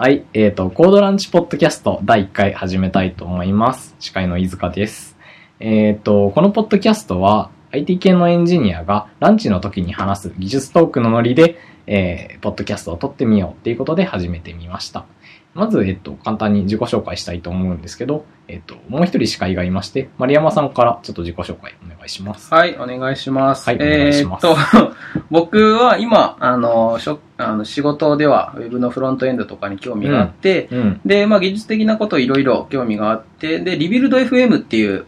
[0.00, 3.94] はい、えっ、と、コードランチポッドキャスト第1回始めたいと思います。
[3.98, 5.18] 司会の飯塚です。
[5.58, 15.06] えっ、と、このポッドキャストは IT 系のエンジニアがランチの時に話す技術トークのノリで、えー、ポッドキャストを撮ってみようっていうことで始めてみました。
[15.52, 22.54] まず、えっ、と、簡単に自己紹介したいと思うんですけど、えっ、と、もう一人司会がいまして、丸山さんからちょっと自己紹介お願いします。
[22.54, 23.68] はい、お願いします。
[23.68, 24.94] はいお願いしますえーっと、
[25.30, 31.00] 僕は今、あの、しょあの仕事では Web のフロントエンドとかに興味があって、うん。
[31.04, 35.06] で、まあ技術的なこといろいろ興味があって、で、リビルド FM っていう、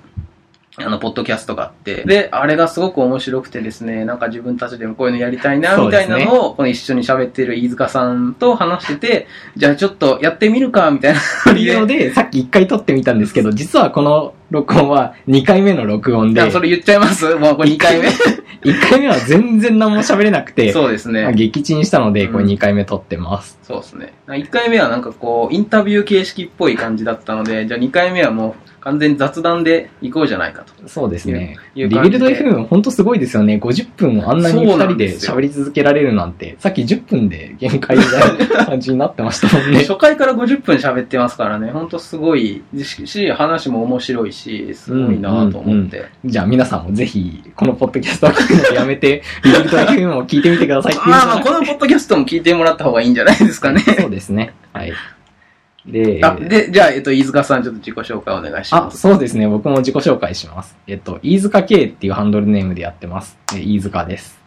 [0.78, 11.22] あの、ポッドキャストがあって、で、あれがすごく面白くてですね、なんか自分たちでもこういうのやりたいな、みたいなのを、この一緒に喋ってる飯塚さんと話してて、じゃあちょっとやってみるか、みたいなっ
[11.54, 17.34] ていうので、さっき1回撮ってみたんですけど、 実はこの録音は2回目の録音で、それ言っちゃいます？
[17.34, 18.08] もうこれ2回目？
[18.64, 21.32] 1回目は全然何も喋れなくて、そうですね。
[21.34, 23.58] 撃沈したので、これうん2回目撮ってます。
[23.62, 24.14] そうですね。
[24.28, 30.88] 1回目はなんかこう、インタビュー形式っぽい感じだったので、じゃあ2回目はもう完全に雑談で行こうじゃないかと。
[30.88, 31.56] そうですね。
[31.76, 33.60] リビルド FM 本当すごいですよね。
[33.62, 39.78] 50分あんなに2そうなん人で喋り続けられるなんて、さっき10分で限界みたいな感じになってましたもんね。
[39.86, 46.06] 初回から50分喋ってますからね、ほんとすごいし、話も面白いし、すごいなと思って。
[46.24, 53.80] じゃあ皆さんもぜひ、このポッドキャストを聞くのをやめて、リビルド FM を聞いてみてくださいっていうまあまあ、このポッドキャストも聞いてもらった方がいいんじゃないですかね。
[54.00, 54.54] そうですね。
[54.72, 54.92] はい。
[55.86, 58.98] で、あで、じゃあ、えっと、飯塚さん、ちょっと自己紹介お願いしあ、ます。
[58.98, 59.48] そうですね。
[59.48, 60.76] 僕も自己紹介します。
[60.86, 63.38] えっと、飯塚 K っていうハンドルネームでやってます。
[63.54, 64.40] え飯塚です。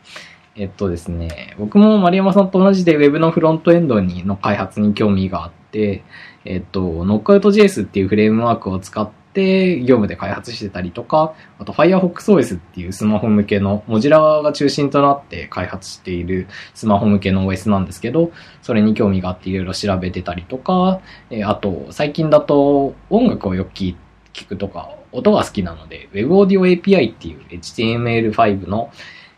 [0.56, 6.04] えっとですね、僕も丸山さんと同じで Web のフロントエンドにの開発に興味があって、
[6.46, 23.98] えっと、Knockout.js っていうフレームワークを使って業務で開発してたりとか、あと FirefoxOS っていうスマホ向けの、モジュラが中心となって開発しているスマホ向けの OS なんですけど、それに興味があっていろいろ調べてたりとか、えーあと、最近だと音楽をよく聞い
[24.34, 28.92] 聞くとか、音が好きなので、Web Audio API っていう HTML5 の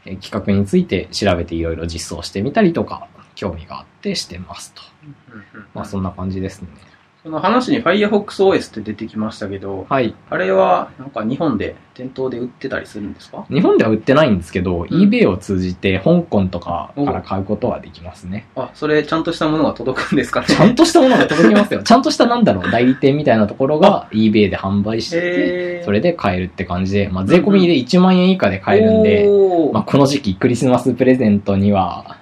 [0.05, 4.81] えー企画について調べていろいろ実装してみたりとか、興味があってしてますと。
[5.73, 6.69] まあそんな感じですね。
[7.27, 10.15] その話に FirefoxOS って出てきましたけど、はい。
[10.29, 13.45] あれは、なんか日本で店頭で売ってたりするんですか？
[13.49, 14.87] 日本では売ってないんですけど、ん。
[14.87, 18.47] eBay を通じて香港とかから買うことはできますね。
[18.55, 20.47] あ、それちゃんとしたものが届くんですかね？
[20.47, 21.83] ちゃんとしたものが届きますよ。
[21.83, 29.27] ちゃんとしたなんだろう、代理店みたいなところが eBay で販売してて、それで買えるって感じで、まあ税込みで1万円以下で買えるんで、
[29.73, 32.17] まあこの時期クリスマスプレゼントには最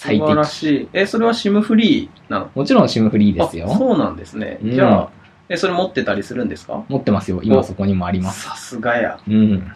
[0.00, 0.56] 素晴ら適。
[0.56, 0.88] しい。
[0.92, 2.50] え、それは SIM フリーなの？
[2.54, 3.70] もちろん SIM フリーですよ。
[3.72, 4.58] あそうなんですね。
[4.62, 5.08] うんじゃあ、
[5.48, 6.84] え、それ持ってたりするんですか？
[6.88, 7.40] 持ってますよ。
[7.42, 8.44] 今そこにもあります。
[8.44, 9.18] さすがや。
[9.26, 9.72] うん。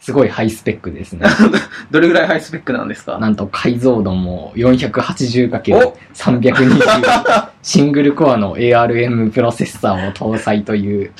[0.00, 1.26] すごいハイスペックですね。
[1.90, 3.18] どれぐらいハイスペックなんですか？
[3.18, 11.12] なんと解像度も 480×320 シングルコアの ARM プロセッサーを搭載という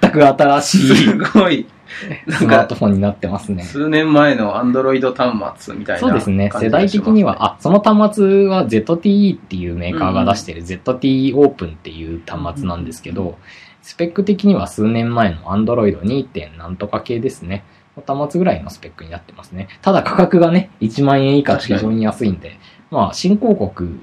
[0.00, 1.66] 全く新しいすごい。
[2.28, 3.62] スマートフォンになってますね。
[3.62, 6.50] 数年前の Android 端末みたいなそうですね。
[6.52, 13.38] 世代的には、あ、その端末は ZTE っていうメーカーが出している ZTE オープンっていう端末なんですけど、
[13.82, 16.56] スペック的には数年前の Android 2.
[16.56, 17.64] なんとか系ですね。
[18.06, 19.68] 端末ぐらいのスペックになってますね。
[19.82, 22.58] ただ価格がね、1万円以下と非常に安いんで、
[22.90, 24.00] まあ、新興国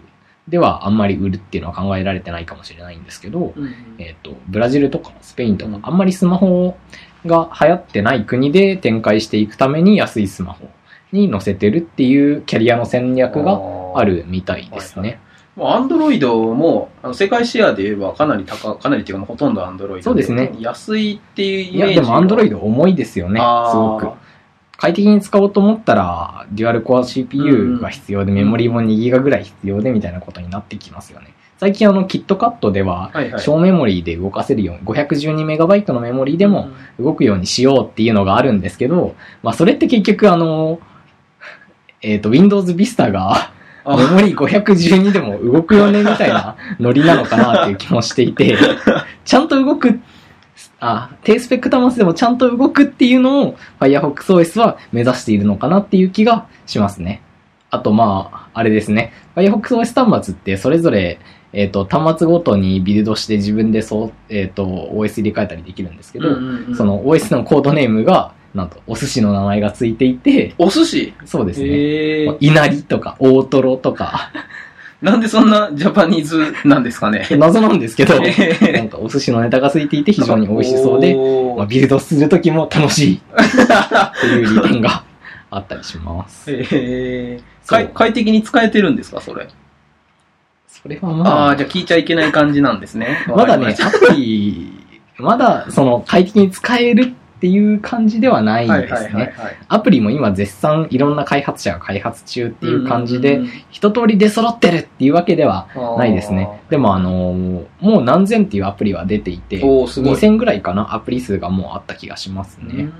[0.47, 6.75] ではあんまり売るっていうのは考えられてないかもしれないんですけど、うんえっ、と、ブラジルとかスペインとかうん、あんまりスマホ
[7.25, 10.69] が流行ってない国で展開していくために安いスマホ
[11.11, 13.59] に載せてるっていうキャリアの戦略が
[13.95, 15.19] あるみたいですね。
[15.55, 20.55] もう Android もあの世界シェアで言えばかなり高かなりっていうかもうほとんど Android そうですね。
[20.59, 24.07] 安いっていういや、イメージでも Android 重いですよね、すごく。
[24.81, 31.35] 快適に使おうと思ったら、デュアルコア CPU が必要で、メモリーも2ギガぐらい必要でみたいなことになってきますよね。
[31.59, 40.79] 最近あの、キットカットでは、小メモリーで動かせるように、512MB のメモリーでも動くようにしようっていうのがあるんですけど、まあそれって結局あの、
[42.01, 43.51] えっ、と、Windows Vista が、
[43.83, 43.97] あ。
[43.97, 48.57] メモリー512でも動くよねみたいなノリなのかなっていう気もしていて、
[49.25, 49.99] ちゃんと動く、
[50.81, 57.21] あ、低スペック端末でもちゃんと動くっていうのを FirefoxOS は目指しているのかなっていう気がしますね。
[57.69, 59.13] あとまあ、あれですね。
[59.35, 61.19] FirefoxOS 端末ってそれぞれ、
[61.53, 71.13] えっ、と、端末ごとにビルドして自分でそう、えっ、と、OS 入れ替えたりできるんですけど、うんうんうんその OS のコードネームが、なんと、お寿司の名前がついていて、お寿司？
[71.25, 71.67] そうですね。
[71.67, 74.31] へー稲荷とか大トロとか、
[75.01, 77.27] なんでそんなジャパニーズなんですかね？
[77.37, 81.15] 謎なんですけど、なんかお寿司のネタがついていて非常に美味しそうで、
[81.57, 83.15] まあ、ビルドするときも楽しい。
[83.15, 85.03] っていう利点が
[85.49, 86.51] あったりします。
[87.67, 89.47] 快快適に使えてるんですかそれ？
[90.67, 93.25] それはまあ、ああ、じゃあ聞いちゃいけない感じなんですね。
[93.27, 94.71] まだね、わかりアプリ、
[95.17, 99.33] まだその快適に使えるっていう感じではないですね。
[99.67, 103.41] アプリも今絶賛いろんな開発者が開発中っていう感じで、
[103.71, 106.61] 一通り出揃ってるっていうわけではうんないですね。
[106.69, 110.13] でもあのーもう何千っていうアプリは出ていて、おーすごい。
[110.13, 112.83] 2000ぐらいかな、アプリ数がもうあった気がしますね。
[112.83, 112.93] うん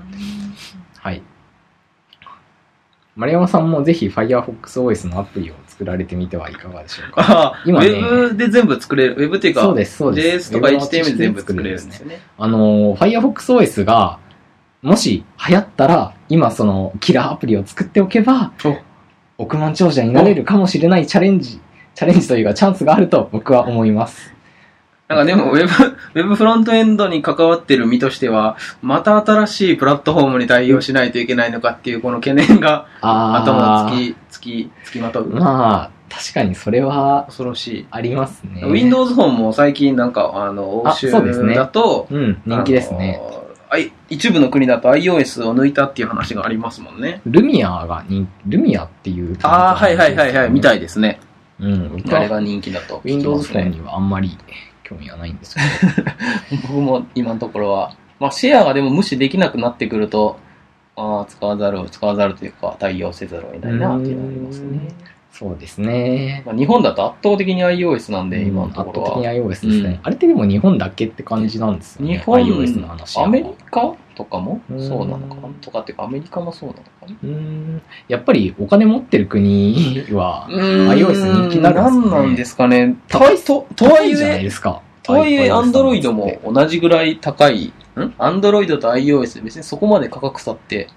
[0.98, 1.22] はい。
[3.14, 7.62] 丸山さんもぜひ Firefox OS のアプリを作られてみてはいかがでしょうか。
[7.66, 9.16] 今ねウェブで全部作れる。
[9.16, 10.54] ウェブっていうか、そうです、そうです。
[10.54, 12.20] JS とか HTML 全部作作れれるんですよね。
[12.38, 14.18] あのー、Firefox OS が、
[14.82, 18.52] もし流行ったら、今そのキラーアプリを作っておけば、
[19.38, 21.60] 億万長者になれるかもしれないチャレンジ、
[21.94, 24.32] チャレンジというかチャンスがあると僕は思います。
[25.08, 25.66] なんかでも、ウェブ、
[26.20, 35.28] ウェブフロントエンドに関わってる身としては、また新しいプラットフォームに対応しないといけないのかっていう、この懸念が頭をつき、つき、つきまとう。
[35.28, 37.86] まあ、確かにそれは恐ろしい。
[37.90, 38.64] ありますね。
[38.64, 43.20] Windows フォンも最近なんか、あの、欧州だと、うん、人気ですね。
[44.08, 47.22] 一部の国だと iOS を抜いたっていう話がありますもんね。
[47.26, 49.38] ルミアが人ルミアっていう。
[49.42, 50.78] ああ、はいはいはいはい、みたい。
[50.78, 51.20] いですね。
[51.60, 53.48] うん、あれが人気だと聞きま Windows。
[53.52, 54.36] フォンにはあんまり
[54.82, 56.10] 興味はないんですけど。
[56.68, 60.38] 僕も今のところは、まあ、シェアがでも無視できなくなってくると、
[60.96, 64.80] ああ、使わざるを、使わざるというか、対応せざるを得ないなっていうのがありますね。
[65.32, 66.42] そうですね。
[66.44, 69.32] まあ、日本だと圧倒的に iOS なんで、今の圧ところ倒的には。
[69.32, 69.72] iOS ですね。
[69.78, 72.18] うんあれってでも日本だけって感じなんですよね。
[72.18, 75.48] 日本、iOS の話はアメリカとかもうんそうなのかな？
[75.62, 77.06] とかっていうか、アメリカもそうなのかな？
[77.08, 82.96] うーんやっぱりお金持ってる国は、iOS 人気になるんですかね何なんですかね？
[83.08, 84.82] と高いととはい高いじゃないえ、ですか。
[85.02, 87.72] とはいえ、iOS アンドロイドも同じぐらい高い。
[87.96, 88.14] ん？
[88.18, 90.88] アンドロイドと iOS で別にそこまで価格差って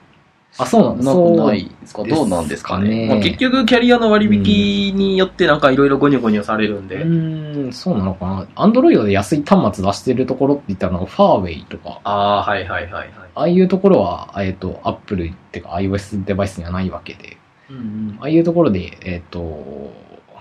[0.58, 1.14] あ、そうなんだ。
[1.14, 2.04] なないですか？
[2.04, 3.08] どうなんですかね？
[3.08, 6.96] ねまあ、結局、キャリアの割引によってなんかいろいろゴニョゴニョされるんで。
[6.96, 8.48] うーん、そうなのかな？
[8.56, 13.10] アンドロイドで安い端末出してるところって言ったら、ファーウェイとか、ああ、はいはいはいはい。
[13.36, 17.38] ああいうところは、えっ、と、 Apple っていうか iOS デバイスにはないわけで、
[17.70, 19.92] うんああいうところで、えっ、と、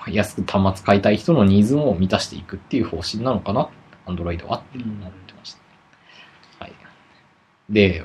[0.08, 3.68] 安く端末買いたい人のニーズも満たしていくっていう方針なのかな、
[4.06, 5.60] Android はって思ってました。
[6.66, 6.72] はい。
[7.70, 8.04] で、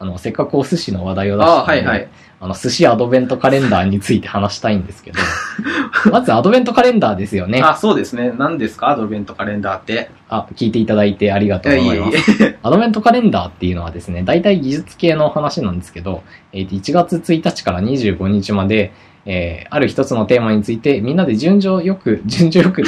[0.00, 2.08] あの、せっかくお寿司の話題を出したああ、ので、はいはい。
[2.40, 5.18] あの、寿司アドベントカレンダーについて話したいんですけど、
[6.12, 7.60] まずアドベントカレンダーですよね。
[7.62, 8.32] あ、そうですね。
[8.38, 8.90] 何ですか？
[8.90, 10.10] アドベントカレンダーって。
[10.28, 12.16] あ、聞いていただいてありがとうございます。
[12.16, 16.22] いえいえ アドベントカレンダーっていうのはですね、大体技術系の話なんですけど、
[16.52, 18.92] えーと1月1日から25日まで、
[19.26, 22.82] えーある一つのテーマについて、みんなで順序よく、 順序よく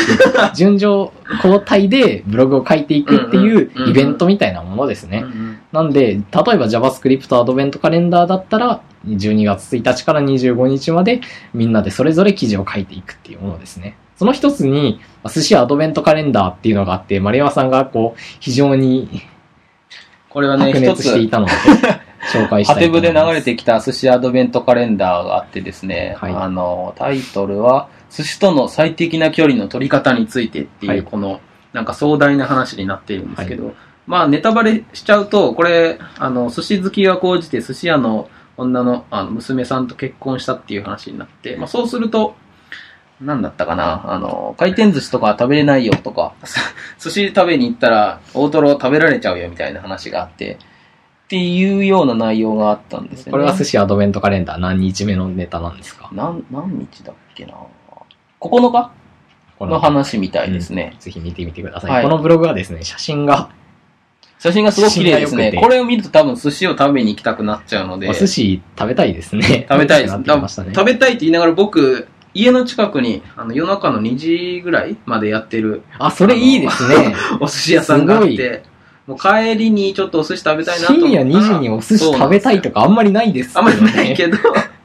[0.54, 1.10] 順序
[1.44, 5.24] 交代でブログを書いていくっていううんうんイベントみたいなものですね。
[5.24, 11.20] うんうんなんで、例えば JavaScript アドベントカレンダーだったら、12月1日から25日まで
[11.54, 13.96] みんなでそれぞれ記事を書いていくっていうものですね。
[14.16, 15.00] その一つに、
[15.32, 19.22] 寿司アドベントカレンダーっていうのがあって、丸山さんがこう、非常に
[20.30, 21.52] これはね、白熱していたので、
[22.32, 23.12] 紹介したいと思います。
[23.12, 31.40] で流れてきた寿司アドベントカレンダーがあってですね、はいあの、タイトルは、寿司との最適な距離の取り方についてっていう、はいこの、
[31.72, 33.74] なんか壮大な話になっているんですけど、
[34.10, 42.34] まあ、ネタバレしちゃうと、これ、あの、寿司好きが高じて寿司屋の女のあの娘さんと結婚したっていう話になって、まあ、そうすると、
[43.20, 46.32] なんだったかな、あの、回転寿司とか食べれないよとか、
[46.98, 53.30] 寿司食べに行ったら大トロ食べられちゃうよみたいな話があって、っていうような内容があったんですよね。
[53.30, 56.08] これは寿司アドベントカレンダー何日目のネタなんですか？
[56.12, 57.54] 何、何日だっけな
[58.40, 58.90] ？9日？
[59.58, 60.96] この話みたいですね。
[60.98, 61.90] ぜひ見てみてください。
[61.90, 63.50] はいこのブログはですね、写真が、
[64.40, 65.52] 写真がすごく綺麗ですね。
[65.60, 68.08] これを見ると多分寿司を食べに行きたくなっちゃうので。
[68.08, 69.66] お寿司食べたいですね。
[69.68, 70.16] 食べたいです。
[70.64, 70.72] ね。
[70.74, 77.14] 食べたいって言いながら僕、家の近くに、あの、夜中の2時ぐらいまでやってるあ、それいいですね。
[77.38, 78.62] お寿司屋さんがあって、
[79.06, 84.38] もう帰りにちょっとお寿司食べたいなと思深夜2時にお寿司食べたいとかあんまりないですあんまりないどけど、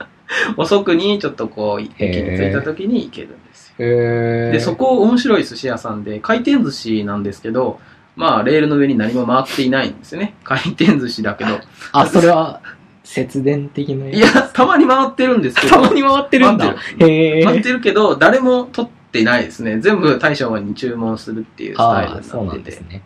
[0.58, 4.52] 遅くにちょっとこう、駅に着いた時に行けるんですよ。
[4.52, 7.80] で、そこ面白い寿司屋さんで、回転寿司なんですけど、
[8.16, 10.36] まあ、レールの上に何も回っていないんですよね。
[10.44, 11.60] 回転寿司だけど。
[11.92, 12.62] あ、それは、
[13.04, 14.08] 節電的な。
[14.08, 15.76] いや、たまに回ってるんですけど。
[15.76, 16.76] たまに回ってるんだ。
[17.00, 17.44] 回へえ。
[17.44, 19.80] 回ってるけど、誰も取ってないですね。
[19.80, 22.82] 全部大将に注文するっていうスタイルになっててなんです。
[22.82, 23.04] ね。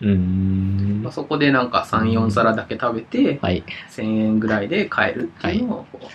[0.00, 1.12] うーんまあ、。
[1.12, 3.62] そこでなんか3、4皿だけ食べて、はい。
[3.90, 6.06] 1000円ぐらいで買えるっていうのをこう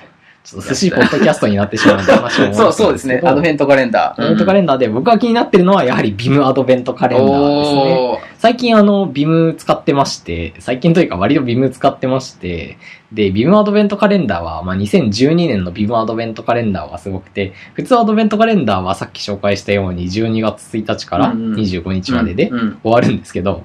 [0.43, 3.21] ちょっと寿司ポッドキャストになってしまうんで話をそうそうですね。
[3.23, 4.21] アドベントカレンダー。
[4.21, 8.19] アドベントカレンダーで僕が気になってるのはやはり Vim アドベントカレンダーですね。
[8.39, 12.77] 最近あの、 Vim 使ってまして、最近というか割と Vim 使ってまして、
[13.13, 23.63] で、 Vim アドベントカレンダーは、まあ、2012年の Vim アドベントカレンダーはすごくて、普通アドベントカレンダーはさっき紹介したように12月1日からうんうん25日まででうんうん終わるんですけど、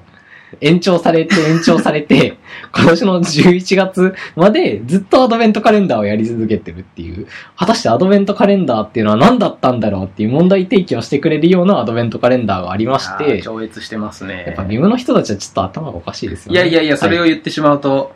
[0.61, 2.37] 延長されて延長されて、
[2.73, 14.45] 今年の11月までずっとアドベントカレンダーをやり続けてるっていう、果たしてアドベントカレンダーっていうのは何だったんだろうっていう問題提起をしてくれるようなアドベントカレンダーがありましあてー、超越してますね。
[14.47, 16.59] やっぱビムの人たちはちょっと頭がおかしいですよね。
[16.59, 18.13] いやいやいや、それをはい言ってしまうと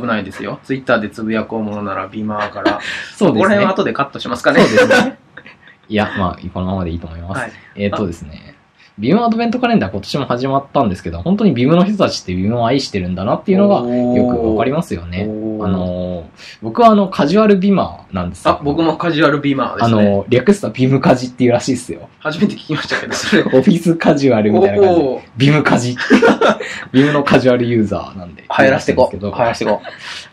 [0.00, 0.58] 危ないですよ。
[0.62, 2.80] ツイッターでつぶやこうものならビーマーから。
[3.16, 3.70] そうですねここら辺は。
[3.72, 4.60] 後でカットしますかね。
[4.62, 5.18] そうですね。
[5.88, 7.40] いや、まあ、このままでいいと思います。
[7.40, 7.52] はい。
[7.76, 8.54] えっ、とですね。
[8.98, 15.22] ビームアドベントカレンダー今年も始まったんですけど、本当にビームの人たちってビームを愛してるんだなっていうのがよくわかりまますよね。
[15.22, 15.26] あ
[15.68, 16.24] のー、
[16.60, 20.02] 僕はあの、カジュアルビマーなんですよあ、僕もカジュアルビーマーですね。
[20.02, 22.08] あの、略すとビームカジっていうらしいですよ。
[22.18, 23.42] 初めて聞きましたけど、それ。
[23.46, 25.22] オフィスカジュアルみたいな感じで。
[25.36, 25.96] ビームカジ。
[26.92, 28.42] ビームのカジュアルユーザーなんで。
[28.42, 29.80] 流行らしてこ流行らしてこ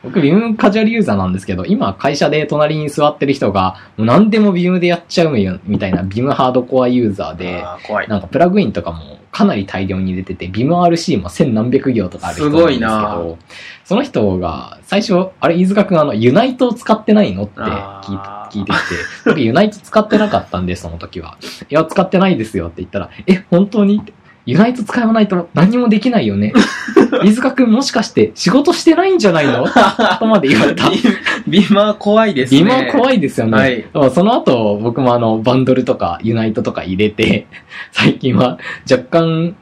[0.04, 7.38] 僕、ビームカジュアルユーザーなんですけど、今、会社で隣に座ってる人が、もう何でもビームでやっちゃうよ、みたいな、ビームハードコアユーザーう。
[7.38, 7.63] で。
[8.08, 13.16] なんかプラグインとかもかなり大量に出てて、ビーム RC も千何百行とかある人なんですけすごいな。
[13.16, 13.38] ど、
[13.86, 18.39] その人が、最初、あれ、飯塚くんあの、ユナイトを使ってないのって聞いあー。
[18.50, 18.82] 聞いてきて、
[19.25, 21.38] 僕ユナイト使ってなかったんで、その時は。
[21.70, 24.00] いや、使ってないですよって言ったら、え、本当に？
[24.01, 24.13] って
[24.46, 26.53] ユナイト使わないと何もできないよね。
[27.24, 29.67] 飯塚くんもしかして仕事してないんじゃないの？
[30.19, 30.89] とまで言われた。
[31.48, 32.63] ビマー怖いですね。
[32.63, 33.58] ビーマー怖いですよね。
[33.58, 37.48] はいその後、僕もあの、バンドルとか、ユナイトとか入れて、
[37.91, 38.58] 最近は
[38.89, 39.55] 若干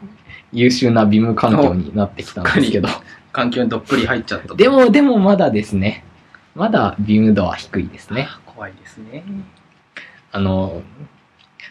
[0.54, 2.88] 優秀なビーム環境になってきたんですけど。
[3.32, 4.56] 環境にどっぷり入っちゃったと。
[4.56, 6.04] でも、でもまだですね。
[6.56, 8.28] まだビーム度は低いですね。
[8.46, 9.24] 怖いですね。
[10.32, 10.82] あの、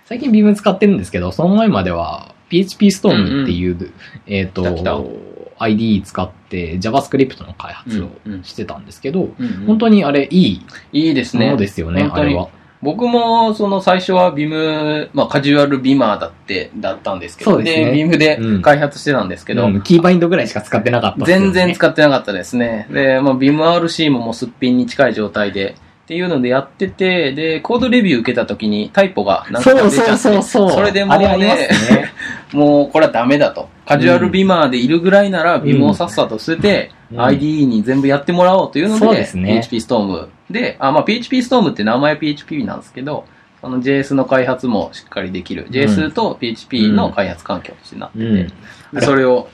[0.05, 3.93] 最近ビーム使ってるんですけど、その前までは PHP ストームっていう、
[4.27, 5.11] えっ、来た来たと、
[5.59, 11.59] IDE 使って JavaScript の開発をうんうんしてたんですけど、うんうん本当にあれいいいいですねもの。
[11.59, 12.49] ですよね、あれは。
[12.83, 22.87] 僕も、その最初はビム、まあカジュアルビマーだって、だったんですけど、そうでビームでうん開発してたんですけど、うんキーバインドぐらいしか使ってなかったね全然使ってなかったですね。
[22.91, 25.75] で、まあ、ビーム RC ももうすっぴんに近い状態で、
[26.07, 30.85] っていうのでやってて、で、コードレビュー受けた時にタイプが何かそう出ちゃって、そうそうそう。
[30.85, 32.13] れでもうあれありまね、すね。
[32.53, 33.69] もうこれはダメだと。
[33.87, 43.25] カジュアルビマーでいるぐらいなら、んビームをさっさと捨てて、うん IDE に全部やってもらおうというので、そうですね PHP ストームで、あ、まあ PHP ストームって名前 PHP なんですけど、
[43.61, 45.69] その JS の開発もしっかりできる。
[45.71, 49.49] JS と PHP の開発環境としてなってて、それを、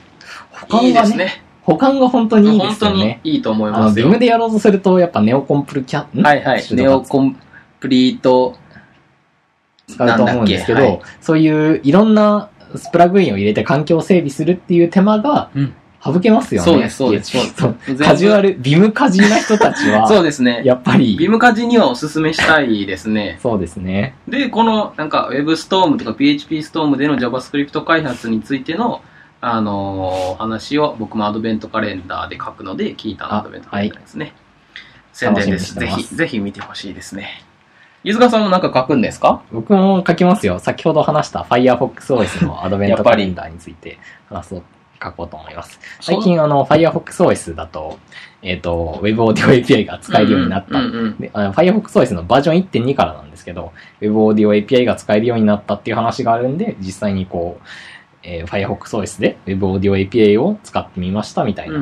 [0.51, 1.43] 保管がね、いいですね。
[1.61, 3.21] 保管が本当にいいで本当にすよね。
[3.23, 4.05] いいと思いますよ。
[4.05, 6.63] ビームでやろうとすると、やっぱネオコンプルキャ、んはいはい。
[6.71, 7.37] ネオコン
[7.79, 8.55] プリート、
[9.87, 12.49] 使うと思うんですけど、そういういろんな
[12.91, 15.73] プラグインを入れて環境を整備するっていう手間がうん
[16.05, 16.65] 省けますよね。
[16.65, 20.61] そうですそうですカジュアル、ビムカジな人たちは、 そうですね。
[20.65, 23.39] やっぱり、ビムカジにはおすすめしたいですね。
[23.41, 24.15] そうですね。
[24.27, 29.01] で、この、なんか、WebStorm とか PHPStorm での JavaScript 開発についての、
[29.39, 34.33] あのー話を僕もアドベントカレンダーで書くので、聞いたアドベントカレンダーですね。
[35.13, 35.75] 宣伝です。
[35.75, 37.43] ぜひ、ぜひ見てほしいですね。
[38.03, 39.41] ゆずかさんもなんか書くんですか？
[39.51, 40.59] 僕も書きますよ。
[40.59, 43.97] 先ほど話した FirefoxOS のアドベントカレンダーについて
[44.29, 44.63] 話そう、
[45.01, 45.79] 書こうと思います。
[46.01, 47.97] 最近あの FirefoxOS だと、
[48.41, 50.77] えっ、と、Web Audio API が使えるようになった。
[51.51, 57.67] FirefoxOS のバージョン1.2からなんですけど、Web Audio API が使えるようになったっていう話があるんで、実際にこう、
[58.23, 61.79] えー FirefoxOS で Web Audio API を使ってみましたみたいな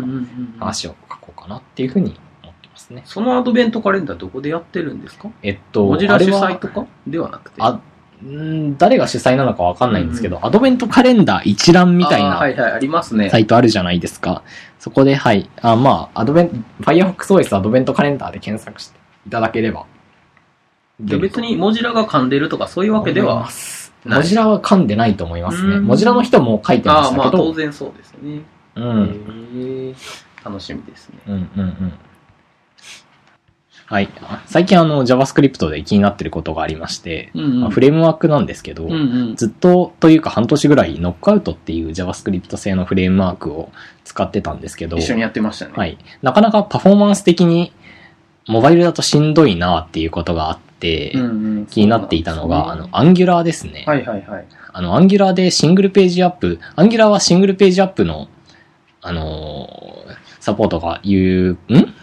[0.60, 2.20] 話を書こうかなっていうふうに
[2.92, 3.14] 思ってますね。
[3.14, 5.30] そのアドベントカレンダーどこでやってるんですか？
[5.44, 7.62] えっと、モジュラ主催とかではなくて？
[7.62, 7.72] あ
[8.24, 13.40] ん誰が主催なのかわかんないんですけど、アドベントカレンダー一覧みたいなはいはい、ありますねサ。
[13.40, 14.44] イトあるじゃないですか。
[14.78, 15.50] そこで、はい。
[15.62, 19.88] あまあ、アドベン、FirefoxOS アドベントカレンダーで検索していただければ。
[21.00, 23.50] で別にモジュラが噛んでるとかそういうわけでは。
[24.06, 25.78] モジラは噛んでないと思いますね。
[25.78, 27.44] うんモジラの人も書いてまああ、まあしたけど。
[27.44, 28.42] 当然そうですね。
[28.76, 29.96] うん。
[30.46, 31.20] 楽しみですね。
[31.28, 31.94] うんうんうん。
[33.92, 34.10] はい。
[34.22, 38.96] あ最近あの JavaScript で気になってることがありまして、うんまあフレームワークなんですけど、うんう
[39.34, 39.36] ん。
[39.36, 43.70] ずっとというか半年ぐらいノックアウトっていう JavaScript 製のフレームワークを
[44.06, 45.74] 使ってたんですけど、一緒にやってましたね。。
[45.76, 45.98] はいい。
[46.22, 47.74] なかなかパフォーマンス的に
[48.48, 51.26] モバイルだとしんどいなっていうことがあって、うんう
[51.60, 53.84] ん、気になっていたのが、あの、 Angular ですね。
[53.86, 54.46] はいはいはい。
[54.72, 58.30] あの、 Angular で single page app、 Angular は single page app の、
[59.02, 61.94] あのーサポートが言う、ん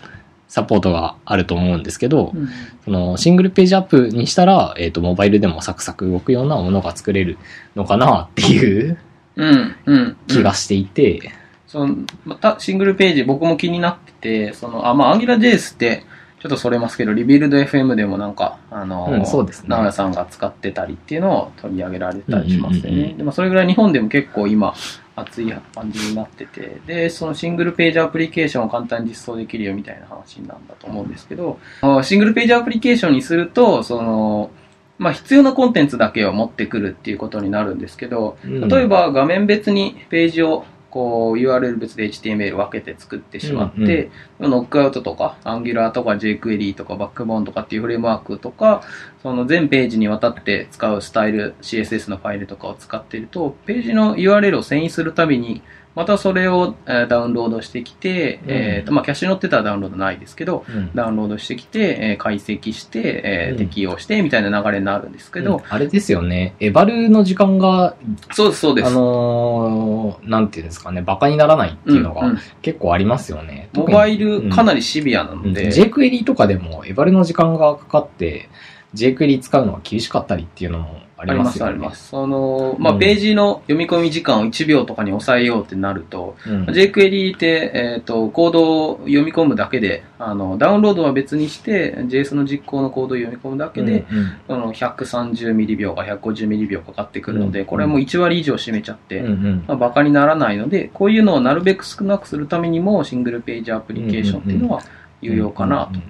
[0.49, 2.49] サポートがあると思うんですけど、うん
[2.85, 7.37] その single page app にしたら、えっ、と、モバイルでもサクサク動くようなものが作れる
[7.76, 8.99] のかなっていう
[9.38, 10.17] うん、うん。
[10.26, 11.33] 気がしていて、
[11.67, 16.05] その、また single page 僕も気になってて、その、あ、まあ、AngularJS って、
[16.40, 22.88] ちょっとそれますけど、リビルド FM でもなんか、あの、うんそうですね直哉さんが使ってたりっていうのを取り上げられたりしますよね。
[22.90, 24.75] うんうんうんうんでもそれぐらい日本でも結構今、
[25.18, 34.50] 熱い感じになってて、で、そのシングルページアプリケーションを簡単に実装できるよみたいな話なんだと思うんですけど、あシングルページアプリケーションにすると、その、
[34.98, 38.68] まあ、必要なコンテンツだけを持ってくるっていうことになるんですけど、うん。
[38.68, 48.83] 例えば画面別にページをこう URL 別で HTML 分けて作ってしまって、ノックアウトとか Angular とか jQuery とか Backbone とかっていうフレームワークとか
[49.23, 55.62] その全ページにわたって使うスタイル CSS のファイルとかを使っているとページの URL を遷移するたびに
[55.99, 58.50] またそれをえーダウンロードしてきて、うん。
[58.50, 60.90] えーとまあ、キャッシュ載ってたらダウンロードないですけどうん。
[60.95, 63.59] ダウンロードしてきて、えー解析して、えーうん。
[63.59, 65.62] 適用してみたいな流れになるんですけど、うん。
[65.69, 67.97] あれですよね、エバルの時間が、
[68.33, 73.69] そうですそうです、あのーなんていうんですかね、バカにならないっていうのが結構ありますよね。
[73.73, 78.49] モバイルかななりシビアなので、jQuery とかでもエバルの時間がかかって、
[78.95, 81.66] jQuery 使うのが厳しかったりっていうのもあありますね。
[81.66, 82.08] あります。
[82.08, 86.64] その、まあ、うんページの読み込み時間を1秒とかに抑えようってなると、うん。
[86.66, 104.82] jQuery って、えっ、と、コードを読み込むだけで、あの、ダウンロードは別にして、JS の実行のコードを読み込むだけで、うんその130ミリ秒か150ミリ秒かかってくるので、うんこれはもう1割以上占めちゃって、うんうんまあ、バカにならないので、こういうのをなるべく少なくするためにも、シングルページアプリケーションっていうのは
[105.20, 106.00] 有用かなと。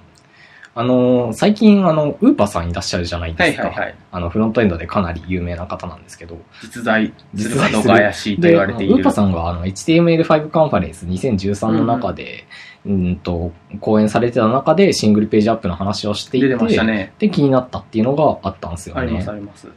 [0.75, 3.63] うんうんうんあのー、最近、あの、ウーパーさんいらっしゃるじゃないですか。
[3.63, 3.95] はいはいはい。
[4.11, 6.37] あの、フロントエンドでかなり有名な方なんですけど。
[6.61, 8.95] 実在するかどうか怪しいとで、言われている。
[8.95, 12.45] ウーパーさんがあの HTML5 カンファレンス2013の中で、
[12.85, 17.13] うんと、講演されてた中でシングルページアップの話をしていて、出てましたね。
[17.19, 19.01] で、気になったっていうのがあったんですよね。
[19.01, 19.67] ありますあります。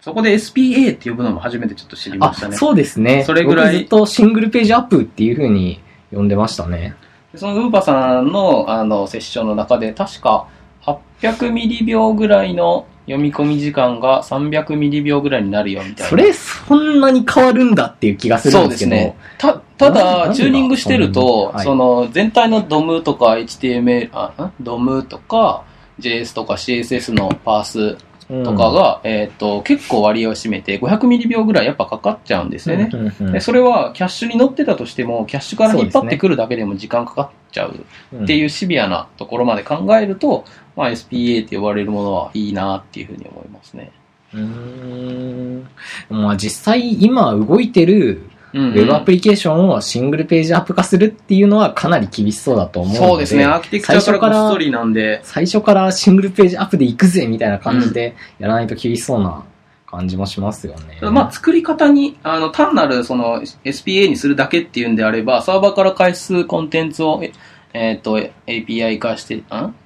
[0.00, 2.56] そこで SPA って呼ぶのも初めてちょっと知りまあしたね。
[2.56, 3.24] そうですね。
[3.24, 5.80] それぐらい僕ずっとシングルページアップっていう風に
[6.12, 6.94] 呼んでましたね。
[7.36, 10.48] そのウーパさんのあのセッションの中で確か
[10.82, 16.10] 800ミリ秒ぐらいの読み込み時間が300ミリ秒ぐらいになるよみたいな。
[16.10, 18.90] それ、そんなに変わるんだっていう気がするんですけど。
[18.90, 19.16] そうですね。
[19.36, 25.64] た、ただ、チューニングしてると、はいその、全体の DOM とか HTML、あ、ん？DOM とか
[26.00, 27.98] JS とか CSS のパース
[28.42, 32.88] とかが、えっ、と、結構割合を占めて、500ミリ秒ぐらいやっぱかかっちゃうんですよね。
[32.92, 37.84] うんうんうんでそれはキャッシュに乗ってたとしても、キャッシュから引っ張ってくるだけでも時間かかっちゃう
[38.22, 40.44] っていうシビアなところまで考えると、
[40.76, 43.92] まあ、SPA って呼ばれるものはいいなっていうふうに思いますね。
[44.32, 45.68] うーん。
[46.10, 48.22] まあ実際今動いてる
[48.54, 53.08] うん、ウェブアプリケーションをシングルページアップ化するっていうのはかなり厳しそうだと思うので。
[53.08, 53.44] そうですね。
[53.44, 59.44] アーキテクチャからこっそりなんで、最初からシングルページアップで行くぜみたいな感じでやらないと厳しそうな
[59.90, 61.00] 感じもしますよね。
[61.10, 67.32] まあ、作り方に、あの、単なるその SPA にするだけっていうんであれば、サーバーから返すコンテンツを、え
[67.76, 69.44] えっ、と、API 化して、ん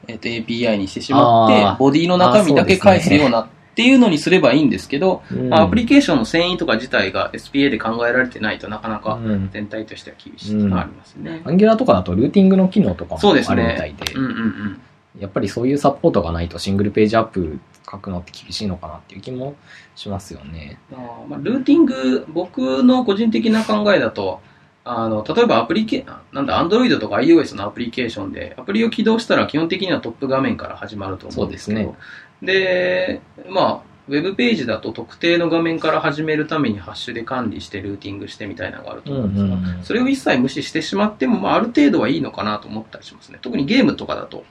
[0.08, 11.42] えっ、と、API にしてしまってボディの中身だけ返すようなっていうのにすればいいんですけど、うんまあアプリケーションの遷移とか自体が SPA で考えられてないとなかなかうん全体としては厳しいのがありますね。
[11.44, 14.80] アンギュラーとかだとルーティングの機能とかもあるみねたいで、うんうんうん。
[15.20, 19.54] やっぱりそういうサポートがないとシングルページアップ書くのって厳しいのかなっていう気も
[19.94, 20.80] しますよね。
[20.92, 24.40] あーまあ、ルーティング、僕の個人的な考えだと、
[24.88, 31.96] あの、例えばアプリケ、なんだ、Android とか iOS のアプリケーションで、アプリを起動したら基本的にはトップ画面から始まると思うんですけど、そう
[32.42, 43.38] でまあ、ウェブページだと特定の画面から始めるためにハッシュで管理してルーティングしてみたいなのがあると思うんですが、うんうんうんそれを一切無視してしまっても、まあ、ある程度はいいのかなと思ったりしますね。
[43.40, 44.44] 特にゲームとかだと、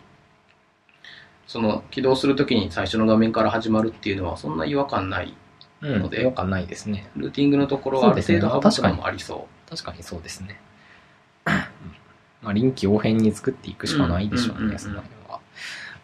[1.47, 5.33] その起動するときに最初の画面から始まるっていうのはそんな違和感ない。
[5.81, 7.09] うんので違和感ないですね。
[7.15, 10.59] ルーティングのところはある程度そうですね省くのもありそ確かにそうですね。
[12.41, 15.03] まあ、臨機応変に作っていくしかないでしょうね、うんうんうんうん。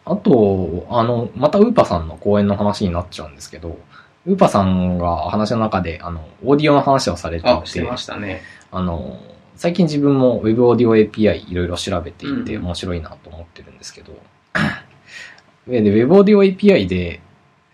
[0.06, 3.78] あと、あの、またウーパさんの講演の話になっちゃうんですけど、
[4.26, 7.42] ウーパさんが話の中で、あの、オーディオの話をされう。
[7.42, 8.42] てあ、していて、ましたね。
[8.70, 9.18] あの、
[9.56, 14.12] 最近自分も Web オーディオ API いろいろ調べていてうん面白いなと思ってるんですけど、
[15.68, 17.20] で、Web オーディオ API で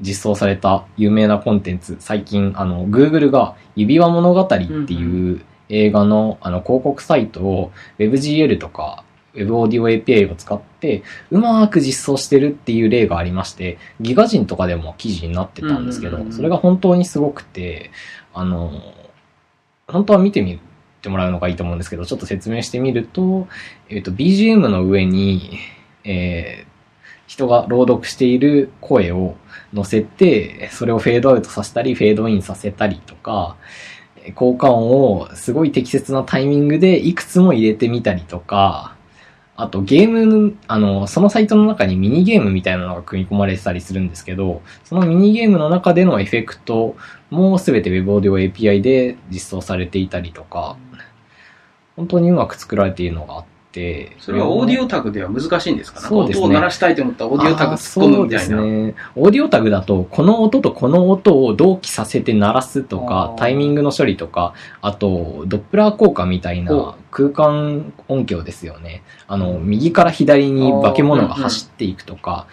[0.01, 4.55] 実装された有名なコンテンツ、最近、あの、Google が指輪物語って
[4.95, 5.41] いう
[5.71, 17.91] 映画のあの広告サイトを WebGL とか Web オーディオ API を使ってうまく実装してるっていう例がありまして、ギガ人とかでも記事になってたんですけどそれが本当にすごくて、
[18.35, 18.73] あの、
[19.87, 20.61] 本当は見てみ
[21.03, 23.49] てもらうのがいいと思うんですけど、ちょっと説明してみると、
[23.89, 25.59] えっ、と、BGM の上に、
[26.05, 26.71] えー
[27.31, 29.37] 人が朗読している声を
[29.73, 33.57] 乗せて、それをフェードアウトさせたり、フェードインさせたりとか、
[34.17, 38.97] えー効果音をすごい適切なタイミングでいくつも入れてみたりとか、
[39.63, 46.97] あとゲーム、あの、そのサイトの中にミニゲームみたいなのが組み込まれてたりするんですけど、そのミニゲームの中でのエフェクト
[47.31, 50.77] もすべて Web Audio API で実装されていたりとか、
[51.97, 56.01] 本当にうまく作られているのがあって、それはオーディオタグでは難しいんですか？
[56.01, 58.57] そうですね音を鳴らしたいと思ったらオーディオタグ突っ込むみたいな。
[58.57, 58.95] そうですね。
[59.15, 69.03] オーディオタグだと、この音とこの音を同期させて鳴らすとかタイミングの処理とか、あと、ドップラー効果みたいな空間音響ですよね。
[69.27, 72.47] あの、右から左に化け物が走っていくとか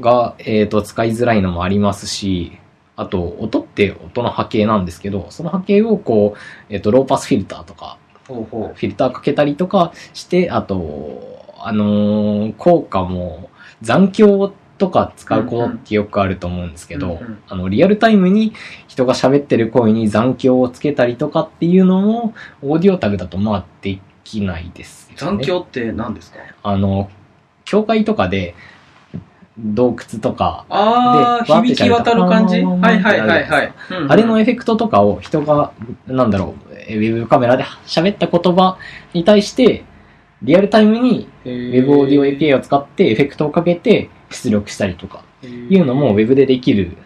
[0.00, 2.58] が、えっ、と、使いづらいのもありますし、
[2.96, 6.38] あと、音って音の波形なんですけど、その波形をこう、
[6.68, 13.50] えっ、と、ローパスフィルターとか、フィルターかけたりとかして、あと、あのー効果も
[13.82, 18.52] 残響とか使うことってよくあると思うんですけど、うんうんあの、リアルタイムに
[18.92, 25.16] 人が喋ってる声に残響をつけたりとかっていうのも、オーディオタグだとまあできないですよね。
[25.16, 26.38] 残響って何ですか？
[26.62, 27.10] あの、
[27.64, 28.54] 教会とかで、
[29.58, 32.60] 洞窟とか、ああ、でわーって響き渡る感じ？
[32.60, 33.72] はいはいはいはい。
[33.90, 35.72] うんうんあれのエフェクトとかを人が、
[36.06, 38.76] なんだろう、えウェブカメラで喋った言葉
[39.14, 39.84] に対して、
[40.42, 46.98] リアルタイムにウ Web オーディオ API を使ってエフェクトをかけて出力したりとかいうのも Web でできる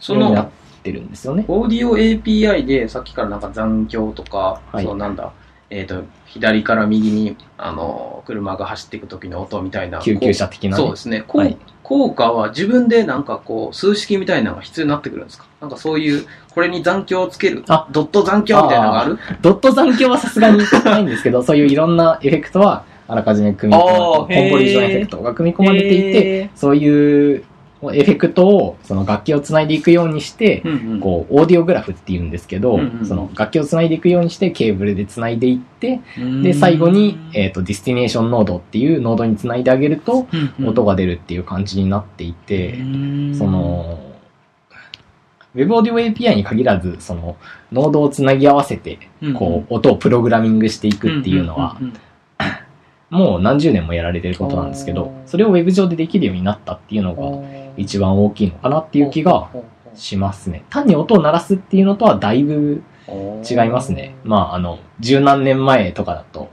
[0.00, 0.48] そようになっ
[0.84, 1.44] の、てるんですよね。
[1.48, 5.32] オーディオ API でさっきからなんか残響とか、はいそうなんだ、
[5.70, 10.00] えっ、と、左から右に、あの、車が走っていく時の音みたいな。
[10.00, 10.82] 救急車的なね。
[10.82, 11.24] そうですね。
[11.26, 15.44] はい効果は自分でなんかこう、数式みたいなのが必要になってくるんですか？
[15.60, 19.18] なんかそういう、これに残響をつける、あドット残響みたいなのがある？
[19.42, 27.44] ドット残響はさすがにないんですけど、 そういういろんなエフェクトはあらかじめ組み込まれて、 convolution effect が組み込まれていて、へそういう
[27.92, 31.00] エフェクトをその楽器をつないでいくようにして、ー、うんうん。
[31.00, 32.98] こう、 audio graph って言うんですけど、うんうん。
[33.00, 36.42] うんその楽器をつないでいくようにしてケーブルでつないでいって、うん。
[36.42, 40.68] で、最後に、えっ、と、 destination node っていうノードにつないであげると、うんうん。
[40.68, 43.34] 音が出るっていう感じになっていて、うん。
[43.34, 43.98] その、
[45.54, 47.36] Web Audio API に限らず、その、
[47.72, 48.98] ノードをつなぎ合わせて、
[49.38, 51.92] こう、音をプログラミングしていくっていうのは、んんん
[53.14, 59.48] もう何十年もやられてることなんですけど、それを Web 上でできるようになったっていうのが、一番大きいのかなっていう気が
[59.94, 60.64] しますね。
[60.70, 64.14] 単に音を鳴らすっていうのとはだいぶ違いますね。
[64.24, 66.50] まあ、あの、十何年前とかだと、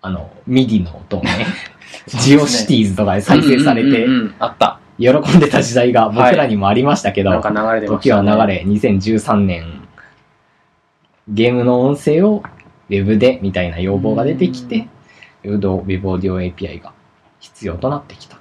[0.00, 1.46] あの、 MIDI の音をね、
[2.06, 4.06] GeoCities とかで再生されて
[4.38, 4.80] あった。
[4.98, 8.32] 喜んでた時代が僕らにもありましたけど、なんか流れてまし時たね。
[8.32, 9.82] は流れ、2013年、
[11.28, 12.42] ゲームの音声を
[12.88, 14.88] Web でみたいな要望が出てきて、
[15.44, 16.92] Web Audio API が
[17.38, 18.37] 必要となってきた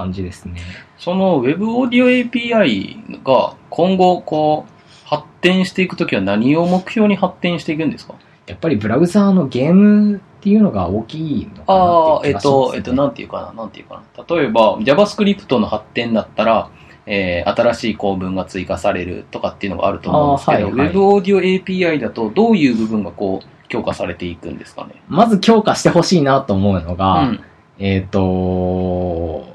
[0.00, 0.60] 感じですね。
[0.98, 4.72] その Web オーディオ API が今後こう
[5.08, 8.14] 発展していくときは何を目標に発展していくんですか？
[8.46, 12.50] やっぱりブラウザーのゲームっていうのが大きいのかあなっ、てあえっいう気がします、ね。
[12.70, 14.36] と、えっと、なんていうかな、なんていうかな？
[14.36, 16.70] 例えば JavaScript の発展だったら、
[17.06, 25.02] えー新しい構文が追加されるとかっていうのがあると思うんですけど、あーはいはい Web Audio API だとどういう部分がこう強化されていくんですかね？
[25.08, 27.40] まず強化してほしいなと思うのが、うん。
[27.82, 29.46] えっ、と、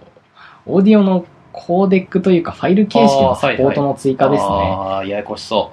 [0.65, 4.49] オーディオのコーデックというかファイル形式のサポートの追加ですね。
[4.49, 5.71] ああ、ややこしそ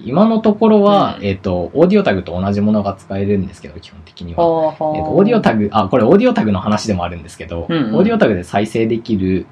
[0.00, 4.36] 今のところは、うんえっ、と、オーディオタグと同じものが使えるんですけど、基本的にう。
[4.36, 4.72] は。
[4.72, 9.46] えっ、と、オーディオタグ、あ、これオーディオタグの話でもあるんですけど、うんうんオーディオタグで再生できる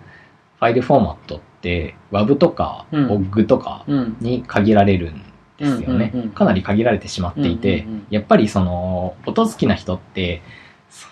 [0.59, 4.17] ファイルフォーマットって、WAV とかうん OGG とかうん。
[4.21, 5.23] に限られるん
[5.59, 6.31] ですよねうんうんうん。
[6.33, 10.43] かなり限られてしまっていてうんうんうん、やっぱりその、音好きな人って、
[10.91, 11.09] そ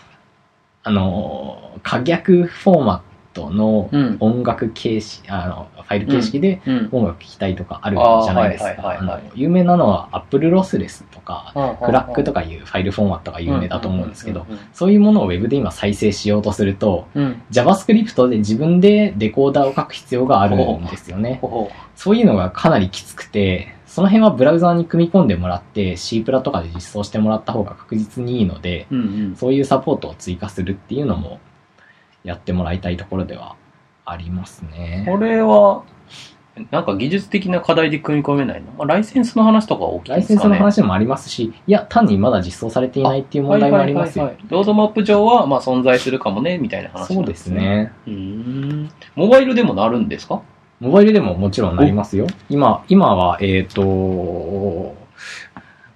[0.83, 4.17] あの、可逆フォーマットのうん。
[4.21, 6.89] 音楽形式、あの、ファイル形式でうん。
[6.93, 9.21] 音楽聴きたいとかあるじゃないですか。
[9.35, 17.43] 有名なのは Apple Lossless とか、ククラックとかいうファイルフォーマットが有名だと思うんですけど、うんそういうものを Web で今再生しようとすると、うんうんうん。
[17.51, 21.41] JavaScript で自分でデコーダーを書く必要があるんですよね。
[21.95, 29.37] そういうのがかなりきつくて、その辺はブラウザーに組み込んでもらって、C プラとかで実装してもらった方が確実にいいので、うんうん。
[29.37, 31.41] そういうサポートを追加するっていうのも
[32.25, 33.57] やってもらいたいところでは
[34.05, 35.05] ありますね。
[35.09, 35.83] これは、
[36.71, 44.35] なんか技術的な課題で組み込めないの、まあ、ライセンスの話とか大きいライセンスの話もありますし、いや、単にまだ実装されていないっていう問題もありますよはい。
[44.35, 47.77] はいはいはいロードマップ上はまあ存在するかもね、みたいな話そうんですなですね。
[47.85, 47.93] ね。
[48.07, 48.13] うー
[48.85, 48.91] ん。
[49.15, 50.43] モバイルでもなるんですか？
[50.79, 52.27] モバイルでももちろんなりますよ。
[52.51, 54.95] 今、今は、えっ、と、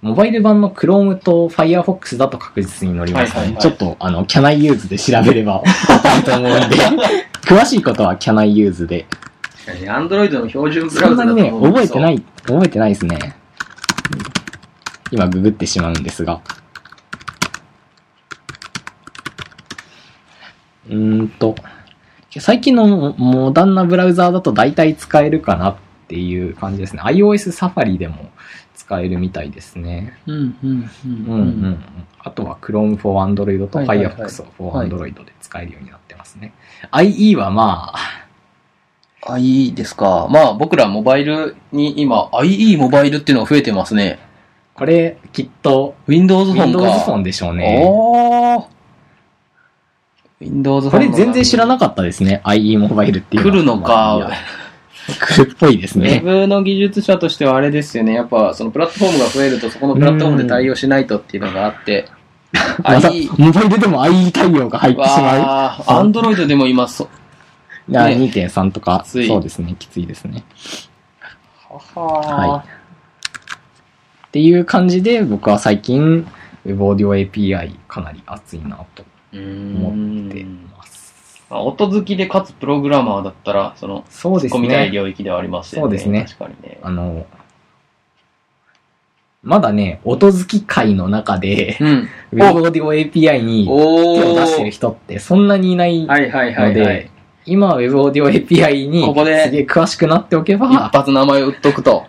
[0.01, 6.77] モバイル版の Chrome と Firefox だと確実に乗りますので、はいはいはいちょっと、あの、Can I Use で調べればわかると思うんで、
[7.41, 9.07] 詳しいことは Can I Use で。
[9.89, 13.35] アンドロイドの標準ブラウザだとそんなにね、覚えてない、覚えてないですね。
[15.11, 16.39] 今ググってしまうんですが。
[20.89, 21.55] うーんと、
[22.39, 25.75] 最近のモダンなブラウザーだと大体使えるかなっ
[26.07, 27.01] ていう感じですね。
[27.01, 28.29] iOS サファリでも
[28.87, 30.17] 使えるみたいですね。
[30.25, 30.89] うん、うん、うん。
[31.03, 31.83] うんうんうん。
[32.19, 36.53] あとは Chrome for Android とはいはいはい Firefox for Android で使えるようになってますね。
[36.91, 40.27] IE はまあ、あ、いいですか。
[40.31, 44.19] まあ、僕らモバイルに今、IE モバイルっていうのが増えてますね。
[44.73, 46.79] これきっと Windows フォンか。
[46.79, 47.83] Windows フォンでしょうね。
[47.85, 48.65] おー
[50.39, 52.41] Windows フォンこれ全然知らなかったですね。
[52.45, 54.29] IE モバイルっていう来るのか
[55.19, 56.21] 来るっぽいですウェね。
[56.23, 58.13] ブの技術者としてはあれですよね。
[58.13, 62.07] やっぱ、そのプラットフォームが増えると、そこのプラットフォームで対応しないとっていうのがあって。
[62.83, 67.07] またモバイルでも IE 対応が入ってしまわー、アンドロイドでも今、そ、う。
[67.91, 70.43] いや、ね2.3とか、そうですね、きついですね。
[71.69, 72.69] ははい。
[74.27, 76.27] っていう感じで、僕は最近、
[76.65, 79.39] Web Audio API かなり熱いなとい。
[79.39, 80.76] 思ってます。
[81.49, 84.91] まあ、音好きでかつプログラマーだったら、その、そうです突っ込みたいね。
[84.91, 85.83] 領域ではありますよね。
[85.83, 86.79] そうですね確かにね。
[86.81, 87.25] あの、
[89.43, 92.09] まだね、音好き界の中で、うん。
[92.33, 97.09] Web Audio API に手おを出してる人ってそんなにいないはいはいはいのではい。、
[97.45, 102.07] 今 Web Audio API にここですげえ詳しくなっておけ一ば、発名前打っとくと。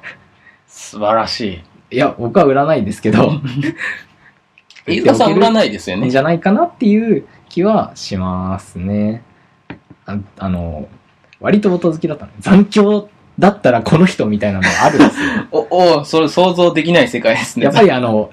[0.67, 3.23] 素晴らしいや、僕は売らないですけど、
[4.87, 4.97] い。
[4.99, 6.11] 飯塚さん売らないですよね。
[6.11, 9.23] じゃないかなっていう気はしますね。
[10.09, 10.89] ああの、
[11.41, 12.33] 割と音好きだったの。
[12.41, 15.29] 残響だったらこの人みたいなのがあるんですよ。
[15.71, 17.67] お、お、それ想像できない世界ですね。
[17.67, 18.31] やっぱりあの、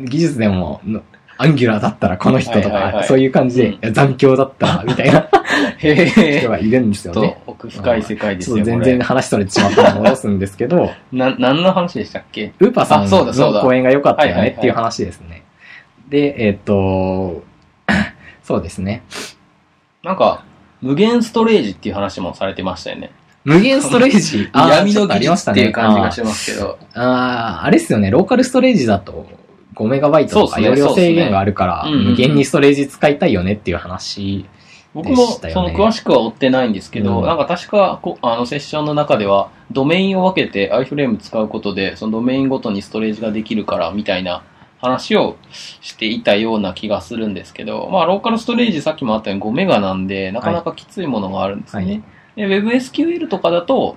[0.00, 1.02] 技術でも、の
[1.40, 5.28] アンギュラーだったらこの人とか、そういう感じで、うん残響だったらみたいな
[5.78, 6.48] 人。
[6.48, 7.38] がいるんですよとね。
[7.46, 8.82] 奥深い世界ですよ、ちょっと全。
[8.82, 12.52] 然話それてしまったので戻すんですけど、 な、何の話でしたっけ？
[12.58, 15.44] ウーパーさんの講演が良かったよねっていう話ですね。
[16.08, 17.44] で、えっ、と、
[18.42, 19.02] そうですね。
[20.02, 20.42] なんか、
[20.80, 23.10] 無限ストレージっていう話もされてましたよね。
[23.44, 25.62] 無限ストレージ、 あー闇の技ちょっとありましたね。
[25.62, 26.78] 術っていう感じがしますけど。
[26.94, 27.02] あー。
[27.02, 29.26] あー、あれっすよね、ローカルストレージだと
[29.74, 34.44] 5メガバイトとか容量制限があるから、無限にストレージ使いたいよねっていう話。
[34.94, 35.72] 僕もでしたよね。
[35.72, 37.26] その詳しくは追ってないんですけど、うん。
[37.26, 44.42] なんか確かこあのセッションの中ではドメインを分けて iFrame 使うことでそのドメインごとにストレージができるからみたいな
[44.78, 45.36] 話を
[45.80, 51.84] していたような気がするんですけど、まあローカルストレージさっきもあったように5メガなんでなかなかきついものがあるんですね。
[51.84, 52.02] はい
[52.36, 53.96] で WebSQL とかだと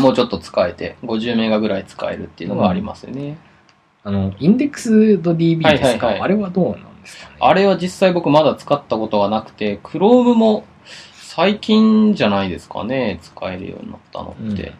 [0.00, 3.38] もうちょっと使えて50メガぐらい使えるっていうのがありますよね。
[4.02, 7.36] あの、インデックス .db ですか、はいはいはいあれはどうなんですかね？
[7.38, 10.64] あれは実際僕まだ使ったことがなくて、Chrome も
[11.12, 14.72] 最近じゃないですかね、使えるようになったのって。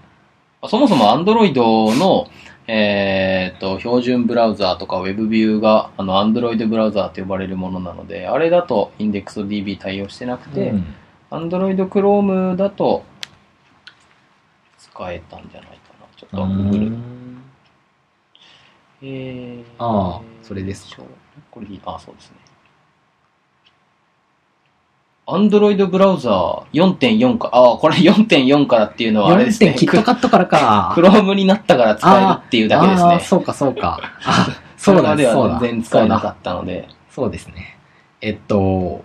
[0.68, 1.54] そもそも Android
[1.98, 2.26] の、
[2.66, 10.94] えーっと、標準ブラウザーとか WebView があの Android ブラウザーと呼ばれるものなので、あれだと IndexDB 対応してなくて、うん
[11.30, 13.02] Android Chrome だと
[14.78, 16.06] 使えたんじゃないかな。
[16.16, 16.90] ちょっとう Google。
[16.90, 17.42] ん
[19.02, 21.02] えーああそれですか
[21.50, 22.36] これでいいあ、そうですね。
[25.26, 29.78] Android ブラウザー4.4か、ああ、これ4.4からっていうのはあれです4点ね。
[29.78, 30.94] キットカットからか。
[30.96, 33.20] Chrome になったから使えるっていうだけですね。
[33.20, 34.00] そうか、そうか。
[34.24, 35.54] あ、そうだ、でそうだ。
[35.54, 36.88] は全然使えなかったので。
[37.10, 37.78] そうですね。
[38.20, 39.02] えっと、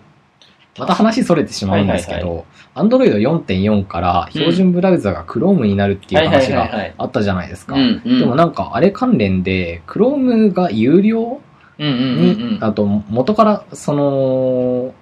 [0.78, 7.76] また話それてしまうんですけはいど、Android 4.4から標準ブラウザが Chrome になるっていう話があったじゃないですか。
[7.78, 11.42] でもなんかあれ関連で、Chrome が有料
[11.78, 12.64] うんうんうんうに、ん。
[12.64, 14.94] あと元からその、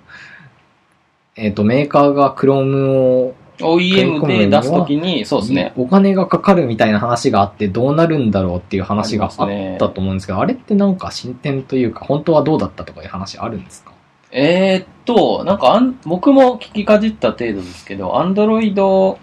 [1.37, 5.73] えっと、メーカーが Chrome を OEM で出すときに、そうですね。
[5.77, 13.93] お金がかかるみたいな話があってどうなるんだろうっていう話があったと思うんですけど、あれってなんか進展というか、本当はどうだったとかいう話あるんですか？
[14.31, 19.17] えーっと、なんかあん、僕も聞きかじった程度ですけど、Android、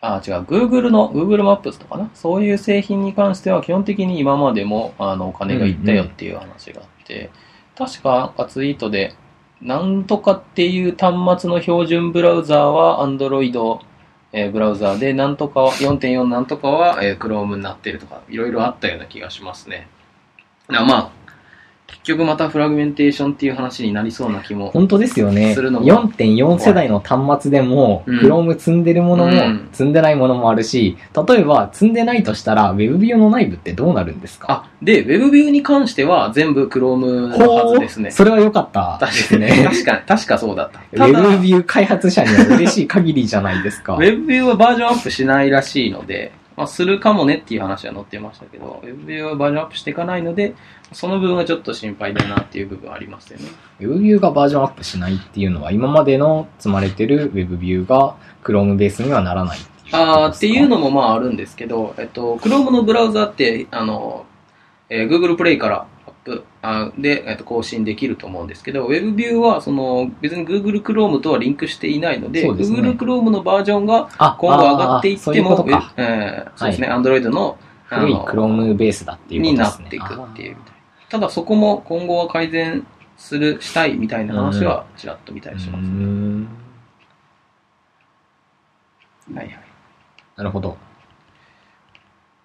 [0.00, 2.08] あ、違う、Google の、Google マップスとかな？
[2.14, 7.30] そういう製品に関しては基本的に今までも、あの、お金がいったよっていう話があって、
[7.76, 9.14] 確か、なんかツイートで、
[9.60, 13.80] なんとかっていう端末の標準ブラウザーは Android、
[14.32, 19.88] えーブラウザーで、なんとかは、4.4なんとかは、えー Chrome になってるとか、いろいろあったような気がしますね。
[20.68, 21.10] まあ、
[21.88, 24.70] 結局またフラグメンテーションっていう話になりそうな気も。
[24.72, 25.54] 本当ですよね。
[25.54, 30.96] するのも4.4世代の端末でも、うん Chrome 積んでるものも、うん積んでないものもあるし、
[31.28, 34.46] 例えば積んでないとしたら、WebView の内部ってどうなるんですか？
[34.50, 38.10] あ、で、WebView に関しては全部 Chrome のはずですね。
[38.10, 39.48] それは良かったですね。
[39.64, 40.80] 確かに、確かそうだった。
[40.96, 43.96] ただ、WebView 開発者には嬉しい限りじゃないですか。
[43.98, 50.56] WebView はバージョンアップしないらしいので、まあ、するかもねっていう話は載ってましたけど、WebView はバージョンアップしていかないので、
[50.92, 53.46] その部分はちょっと心配だなっていう部分はありますよね。
[53.78, 64.26] WebView がバージョンアップしないっていうのは、今までの積まれてる WebView が Chrome ベースにはならないっていあーっていうのもまああるんですけど、えっと、Chrome のブラウザって、あの、
[64.88, 65.86] えー Google プレイから
[66.24, 75.76] プあで、えっと、更新できると思うんですけど、WebView はその別に Google Chrome とはリンクしていないので、ですね Google Chrome のバージョンがあ今後上がっていっても、いう。
[75.96, 77.58] えーそうですね、Android の
[77.90, 79.84] あ古いの Chrome ベースだっていうこにとですね。
[79.84, 80.56] なっていくっていう。
[81.08, 85.88] ただそこも今後は改善する、したいみたいな話はちらっと見たりしますね。
[85.88, 86.48] ん
[89.34, 89.60] はいはい。
[90.36, 90.76] なるほど。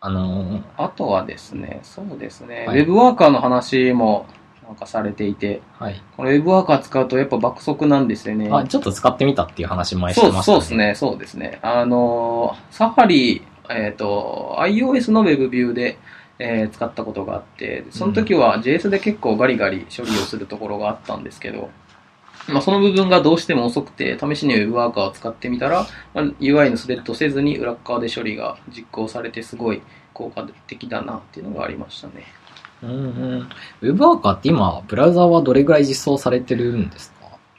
[0.05, 4.25] あのーあとはですね、そうですね、はいウェブワーカーの話も
[4.67, 6.03] なんかされていて、はい。
[6.17, 8.49] このウェブワーカー使うとやっぱ爆速なんですよね。
[8.51, 10.55] あ、ちょっと使ってみたっていう話前してそうましたね。
[10.55, 11.59] そうですね、そうですね。
[11.61, 15.97] あのー、サファリ、えっ、と、iOS の Web ビューで、
[16.37, 21.69] えー使ったことがあって、その時は JS で結構ガリガリ処理をするところがあったんですけど、
[22.49, 29.82] まあ、その部分がどうしても遅くて、試しに Web ワーカーを使ってみたら、まあ、UI のスレッドせずに裏っ側で処理が実行されてすごい
[30.13, 32.25] 効果的だなっていうのがありましたね。
[32.84, 33.49] うんうん。
[33.82, 37.13] ウェブワーカーって今、ブラウザーはどれぐらい実装されてるんですか？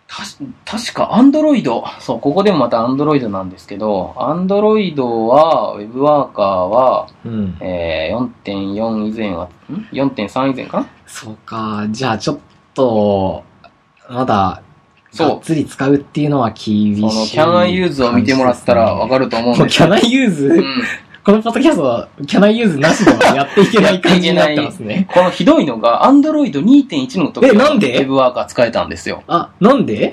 [0.07, 1.65] たし確か Android、
[2.01, 7.57] そう、ここでもまた Android なんですけど、Android は、Web ワーカーは、うん。
[7.61, 10.87] えー、4.4以前は、ん ?4.3 以前かな？
[11.07, 11.87] そうか。
[11.91, 12.39] じゃあちょっ
[12.75, 13.43] と、
[14.11, 14.63] まだ、
[15.17, 19.89] そうがっつり使うっていうのは厳しいその、Can I Use を見てもらったらわかると思うんもうですよ。
[19.89, 20.65] Can I use、うん
[21.25, 25.09] このポッドキャストは Can I use なしではやっていけない感じになってますね。
[25.11, 29.23] このひどいのが、Android 2.1の時えなんで？Web ワーカー使えたんですよ。
[29.27, 30.13] あ、なんで？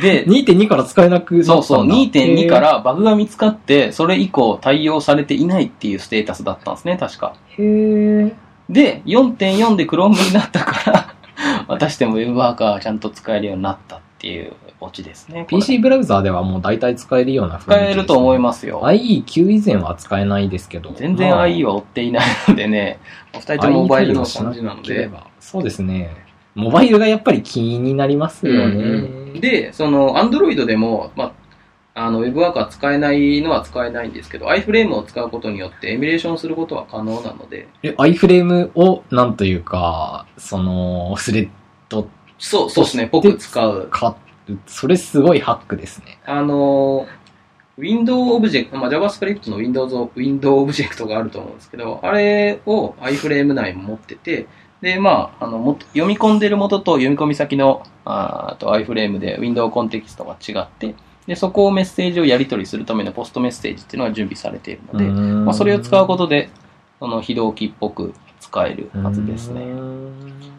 [0.00, 2.58] で、2.2から使えなくなったんだそうそう、2.2か。
[2.58, 7.34] へらバグが見つかって、それ以降対応されていないっていうステータスだったんですね、確か。
[7.58, 8.34] ーへー
[8.68, 11.14] で、4.4で Chrome になったから、
[11.66, 15.44] またしても Web ワーカーちゃんと使えるようになったっていうオチですね。
[15.48, 18.80] PC ブラウザーではもう大体使えるような使えると思いまますよ。
[18.82, 20.92] IE9 以前は使えないですけど。
[20.96, 23.00] 全然 IE は追っていないのでね、
[23.34, 25.10] お二人ともモバイルの感じなので。
[25.40, 26.16] そうですね。
[26.54, 28.74] モバイルがやっぱり気になりますよね。
[28.76, 31.34] うんで、その、Android でも、ま
[31.94, 41.48] あ、あの、Web ワーカー使えないのは使えないんですけど、iFrame を使うことによってエミュレーションすることは可能なので、え、iFrame を、なんというか、その、スレッ
[41.88, 42.08] ド
[42.38, 43.88] そう、そうですね、ぽく使う。
[43.90, 44.16] か、
[44.66, 46.18] それすごいハックですね。
[46.24, 47.06] あの、
[47.78, 54.46] Window Object、まあ、JavaScript の Windows、Window Object があると思うんですけど、あれを iFrame 内も持ってて、
[54.80, 60.94] で、まあ、あの、も読み込んでる元と読み込み先の、ああと iFrame で Window コンテキストが違って、
[61.26, 66.50] で、そこをメッセージをやり取りするためのポストメッセージっていうのが準備されているので、まあ、それを使うことで、
[67.00, 68.14] その非同期っぽく
[68.54, 69.64] 使えるはずですね。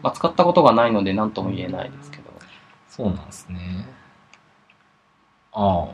[0.02, 2.24] まあ、使ったことがないので何とも言えないですけど。
[2.90, 3.88] そうなんですね。
[5.52, 5.88] ああ、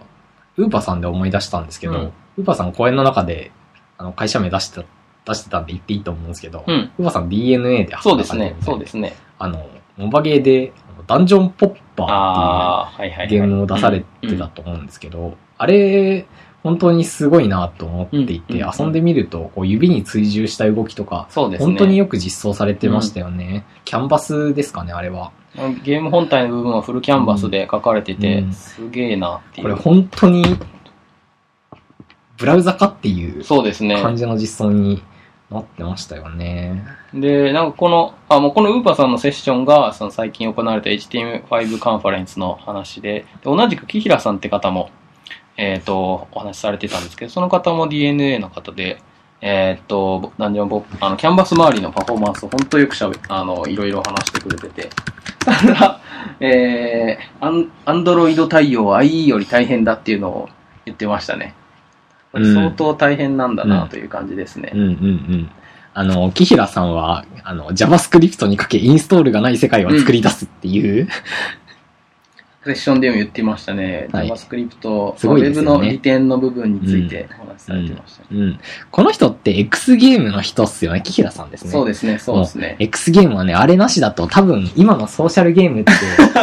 [0.56, 3.52] ウーパーさんで思い出したんですけど、うんウーパーさん講演の中で、
[3.98, 4.86] あの、会社名出してた、
[5.26, 6.90] 出してたんで言っていいと思うんですけど、うん。
[6.98, 8.56] ウーパーさん DNA でそうですね。
[8.62, 8.80] そうす。
[8.80, 9.14] ですね。
[9.38, 10.72] あの、モバゲーで、
[11.06, 13.24] ダンジョンポッパー。
[13.26, 16.26] っていうゲームを出されてたと思うんですけど、あれ、
[16.62, 21.66] 本当にすごいなと思っていて、うんうん遊んでみると、こう指に追従した動きとか、そうですね。
[21.66, 23.64] 本当によく実装されてましたよね。
[23.84, 25.32] キャンバスですかね、あれは。
[25.84, 29.76] ゲーム本体の部分はフルキャンバスで書かれてて、うんすげえなっていこれう。
[29.76, 30.44] 本当に、
[32.38, 34.00] ブラウザかっていうそうですね。
[34.00, 35.02] 感じの実装に
[35.50, 36.82] なってましたよね。
[37.12, 44.90] で、なんかこの、あ、もうこのウーパーさんのセッションが、その最近行われた HTML5 カンファレンスの話で、で同じく木平さんって方も、
[45.56, 49.02] えっ、と、お話しされてたんですけど、その方も DNA の方で、
[49.40, 54.90] えっ、と、ダンジョンボップ、あの、キャンバス周りのパフォーマンスを本当よくしゃべ、あの、いろいろ話してくれてて、
[55.44, 56.00] ただ、
[56.40, 60.48] えー、アン、アンドロイド対応は IE より大変だっていうのを
[60.84, 61.54] 言ってましたね。
[62.32, 64.72] これ相当大変なんだなという感じですね。
[64.74, 65.50] うんうんうん。
[65.94, 71.08] あの、木平さんは、あの、JavaScript にかけインストールがない世界を作り出すっていう、
[72.64, 74.08] セッションでも言ってましたね。
[74.12, 78.28] はい JavaScript、すごいですよねウェブの利点の部分についてお話しされてましたね。
[78.32, 78.60] うん。
[78.90, 81.02] この人って X ゲームの人っすよね。
[81.02, 81.72] キヒラさんですね。
[81.72, 82.76] そうですね、そうですね。
[82.78, 85.92] X ゲームはね、あれなしだと多分今のソーシャルゲームって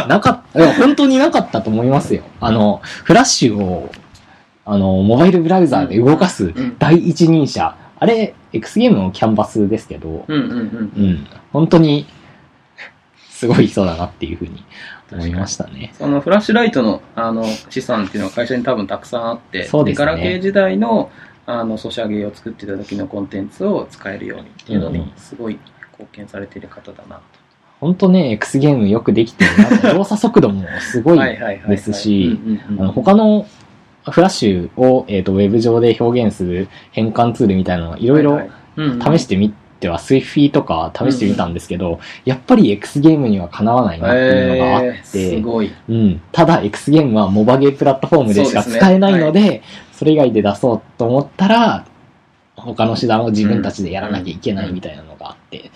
[0.07, 2.23] なかった、 いや本当になかったと思いますよ。
[2.41, 3.89] あの、フラッシュを、
[4.65, 7.75] あの、モバイルブラウザーで動かすん第一人者。
[8.01, 10.57] あれ、X ゲームのキャンバスですけど、うんうんうん。
[10.57, 11.27] うん。
[11.53, 12.05] 本当に、
[13.29, 14.65] すごい人だなっていうふうに
[15.11, 15.93] 思いましたね。
[15.97, 21.11] そのフラッシュライトのあの資産っていうのは会社に多分たくさんあって、そうですねガラケー時代の
[21.45, 25.59] あのソシャゲを作ってた時のコンテンツを使えるようにっていうのにすごい
[25.91, 27.21] 貢献されている方だなと。
[27.79, 29.51] 本当ね、X ゲームよくできてる
[29.83, 29.93] な。
[29.93, 31.19] 動作速度もすごい
[31.67, 32.39] ですし、
[32.93, 33.47] 他の
[34.11, 38.41] フラッシュを、えー、とウェブ上で表現する変換ツールみたいなのいろいろ
[38.77, 45.71] 試してみては、スイフィーとか試してみたんですけど、やっぱり X ゲームにはかなわないなっていうのがあっえーて、すごい。
[45.87, 49.63] うん、ただ X ゲームはモバゲープラットフォームでしか使えないので、
[49.93, 51.85] それ以外で出そうと思ったら、
[52.55, 55.71] 他の手段を自分たちでやらなきゃいけないみたいなのがあって、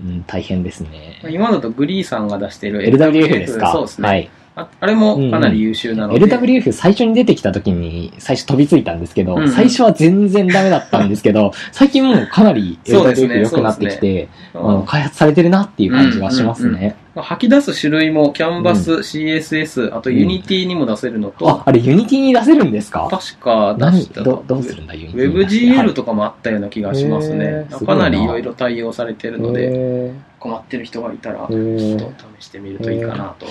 [0.00, 1.20] うん、大変ですね。
[1.28, 3.72] 今だと GREE さんが出してる LWF ですか？
[3.72, 4.08] そうですね。
[4.08, 4.30] はい。
[4.54, 6.26] ああれもかなり優秀なので。
[6.26, 9.50] LWF 最初に出てきた時に最初飛びついたんですけど、うんうん。
[9.50, 16.94] 最初は全然ダメだったんですけど、 最近もうかなり LWF 良くなってきて、うんあの開発されてるなっていう感じがしますね。
[17.16, 23.08] 吐き出す種類も Canvas、CSS、あと Unity にも出せるのと、あ、あれ Unity に出せるんですか？
[23.10, 24.22] 確か出何した。
[24.22, 25.32] どどうするんだ Unity
[25.74, 27.66] WebGL とかもあったような気がしますね。
[27.86, 30.12] かなりいろいろ対応されてるので、へ
[30.42, 33.46] 困ってる人がいたら、ちーょっと試してみるといいかなと。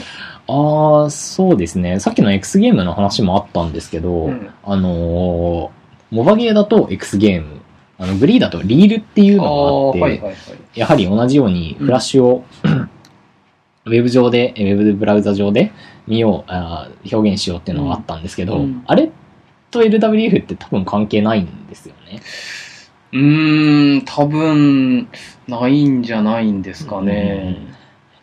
[0.47, 2.01] ああ、そうですね。
[2.01, 5.81] さっきの X ゲームの話もあったんですけど、うんあのー
[6.13, 7.61] モバゲーだと X ゲーム、
[7.97, 10.35] あのグリーだとリールっていうあのがあって、ーはいはいはい。
[10.75, 12.43] やはり同じようにフラッシュを、
[13.85, 15.71] ウェブ上で、ウェブブラウザ上で
[16.07, 19.09] 見よう、あー表現しようっていうのがあったんですけど、うんうんあれ
[19.71, 22.21] と LWF って多分関係ないんですよね。
[23.13, 25.07] うーん、多分、
[25.47, 27.57] ないんじゃないんですかね。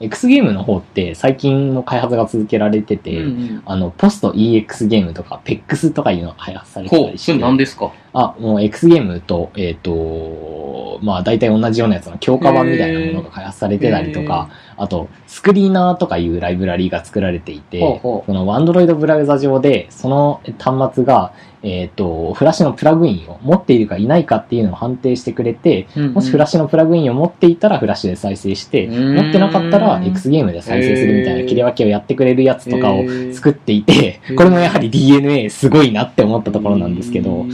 [0.01, 0.07] うん。
[0.07, 7.91] X ゲームの方って最近も開発が続けられてて、うんあの、ポスト EX ゲームとか PEX とかいうのが開発されてたほう、それりして、何ですか？
[8.21, 18.27] あ、もう X ゲームと、えっ、と、まあ大体同じようなやつの強化版みたいなものが開発されてたりとか、あと、スクリーナーとかいうライブラリーが作られていて、ほうほう。
[18.27, 29.15] その Android ブラウザ上で、その端末が、えっ、と、フラッシュのプラグインを持っているかいないかっていうのを判定してくれて、もしフラッシュのプラグインを持っていたらフラッシュで再生して、うん。
[29.17, 37.51] 持ってなかったら X ゲームで再生するみたいな切り分けをやってくれるやつとかを作っていてこれもやはり DNA すごいなって思ったところなんですけど、うん、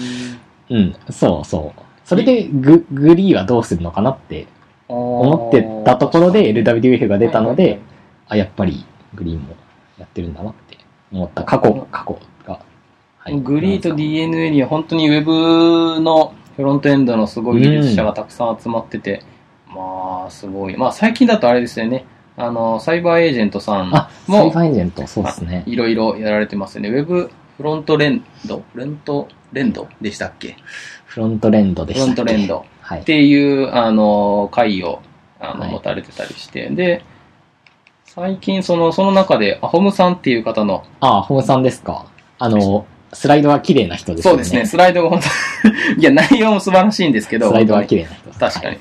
[1.10, 1.80] そうそう。
[2.04, 4.46] それでググリーはどうするのかなって
[4.88, 7.80] 思ってたところで LWF が出たので、
[8.28, 8.84] あ、やっぱり
[9.14, 9.56] グリーンも
[9.98, 10.78] やってるんだなって
[11.12, 12.60] 思った過去、過去が。
[13.18, 19.22] はいグリーと DNA には本当にウェブのフロントエンドのすごい技術者がたくさん集まってて、
[19.66, 20.76] まあ、すごい。
[20.76, 22.04] まあ、最近だとあれですよね。
[22.36, 25.64] あの、サイバーエージェントさんあ、サもイバーエージェント、そうですね。
[25.66, 26.90] いろいろやられてますよね。
[26.90, 30.56] ウェブフロントレンド、フロントレンドでしたっけ？
[31.06, 32.32] フロントレンドでフロしたっけ？
[32.32, 33.04] ントレンドはいっ。
[33.04, 35.00] ていう、あの、会を、
[35.40, 36.68] あの、はい持たれてたりして。
[36.70, 37.02] で、
[38.04, 42.06] 最近その、その中で、アホムさんっていう方の、あ、ホムさんですか。
[42.38, 44.44] あの、スライドが綺麗な人ですよね。
[44.44, 45.68] そうですね、スライドが本当
[46.00, 48.38] いや、内容も素晴らしいんですけど、スライドが本当に綺麗な人です。
[48.38, 48.78] 確かにはい。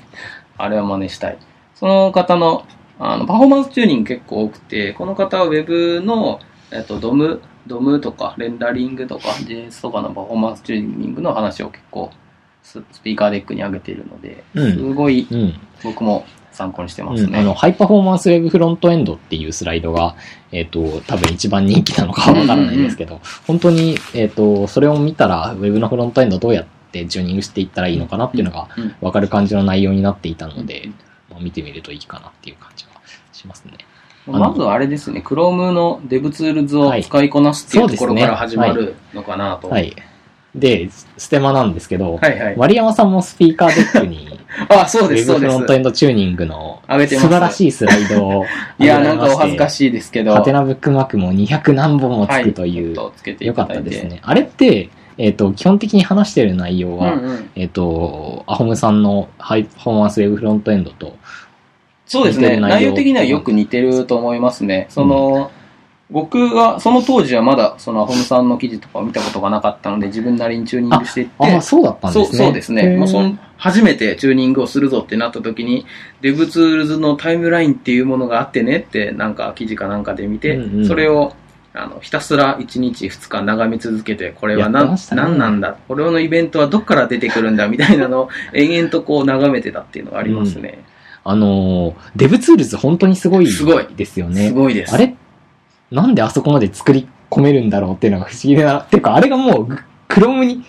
[0.57, 1.37] あれは真似したい。
[1.75, 2.65] その方の、
[2.99, 6.39] あの、パフォーマンスチューニング結構多くて、この方は Web の、
[6.71, 12.11] えっと、ドム、ドムとか、レンダリングとか、JS とかのパフォーマンスチューニングの話を結構、
[12.61, 15.53] ススピーカーデックに上げているので、うんすごいうん。
[15.83, 17.43] 僕も参考にしてますうん、あね。
[17.43, 20.15] の、ハイパフォーマンスウェブフロントエンドっていうスライドが、
[20.51, 30.89] えっ、と、多分一番人気なのかはわからないんですけど、本当に、えっ、と、それを見たら、ウェブのフロントエンドどうやってチューニングしていったらいいのかなっていうのがうんわかる感じの内容になっていたので、
[31.29, 32.91] まあ、見てみるといいかなっていう感じが
[33.33, 33.73] しますね。
[34.25, 39.69] まずはあれですね、Chrome の DevTools を使いこなすっていうところから始まるのかなと。
[39.69, 39.95] はい。
[40.55, 42.57] で、ステマなんですけど、はいはい。
[42.57, 45.65] 丸山さんもスピーカーデックに、 あ、そうウです、そうですフロン。
[45.65, 48.45] トエンドチューニングの素晴らしいスライドを
[48.77, 49.69] いや、なんかお恥ずかい。
[49.71, 50.33] しいですけど。
[50.33, 53.63] ハテナブックマークも200何本もつはいくという、ちょっとつけていよか。
[53.63, 54.19] ったですね。
[54.21, 57.49] あれって、えっ、と、基本的に話している内容うんは、うん。
[57.55, 61.15] えっ、と、アホムさんのハイパフォーマンスウェブフロントエンドと、
[62.13, 62.59] そうですね。
[62.59, 64.85] 内容的にはよく似てると思いますね。
[64.89, 65.49] その、
[66.11, 72.37] 僕が、その当時はまだ、そのアホムさんの記事とかを見たことがなかったので、自分なりにチューニングしていって、ああ、そうだったんですね。
[72.37, 72.97] そうそうですね。
[72.97, 75.87] もうそん初めてチューニングをするぞってなった時に、
[76.21, 81.33] DevTools のタイムラインっていうものがあってねって、なんか記事かなんかで見て、うんうんそれを
[81.75, 85.75] あの、ひたすら1日2日眺め続けて、これは何、ね何なんだ？
[85.87, 87.67] これのイベントはどっから出てくるんだ？
[87.67, 90.83] みたいなのを延々とこう眺めてたっていうのがありますね。
[91.25, 94.49] あのー DevTools 本当にすごいすごいですよね。
[94.49, 94.93] すごいです。
[94.93, 95.15] あれ？
[95.91, 98.79] なんであそこまで作り込めるんだろうっていうのが不思議だな。
[98.81, 99.77] っていうか、あれがもう、
[100.07, 100.63] Chrome に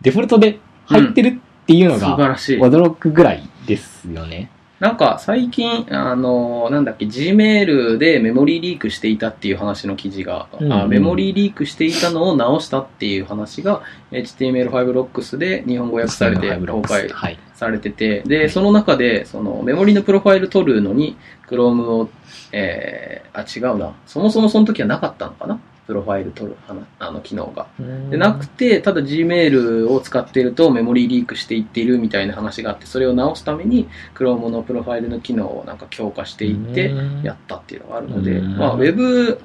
[0.00, 2.60] デフォルトで入ってるっていうの素晴が、らしい。
[2.60, 4.50] 驚くぐらいですよね。
[4.80, 17.38] なんか最近、あの、なんだっけ、Gmail でメモリーリークしていたっていう話の記事が、うんうんあメモリーリークしていたのを直したっていう話が HTML5 Rocks で日本語訳されて公開はい。
[17.54, 21.16] されてて、で、その中で、そのメモリのプロファイル取るのに
[21.48, 22.08] Chrome を、
[22.52, 23.94] えー、あ、違うな。
[24.06, 25.60] そもそもその時はなかったのかな？
[25.88, 27.66] プロファイル取るあのあの機能が。
[28.10, 39.40] でなくて、ただ Gmail を使っているとメモリーリークしていっているみたいな話があって、それを直すために Chrome のプロファイルの機能をなんか強化していってやったっていうのがあるので、うんまあ、Web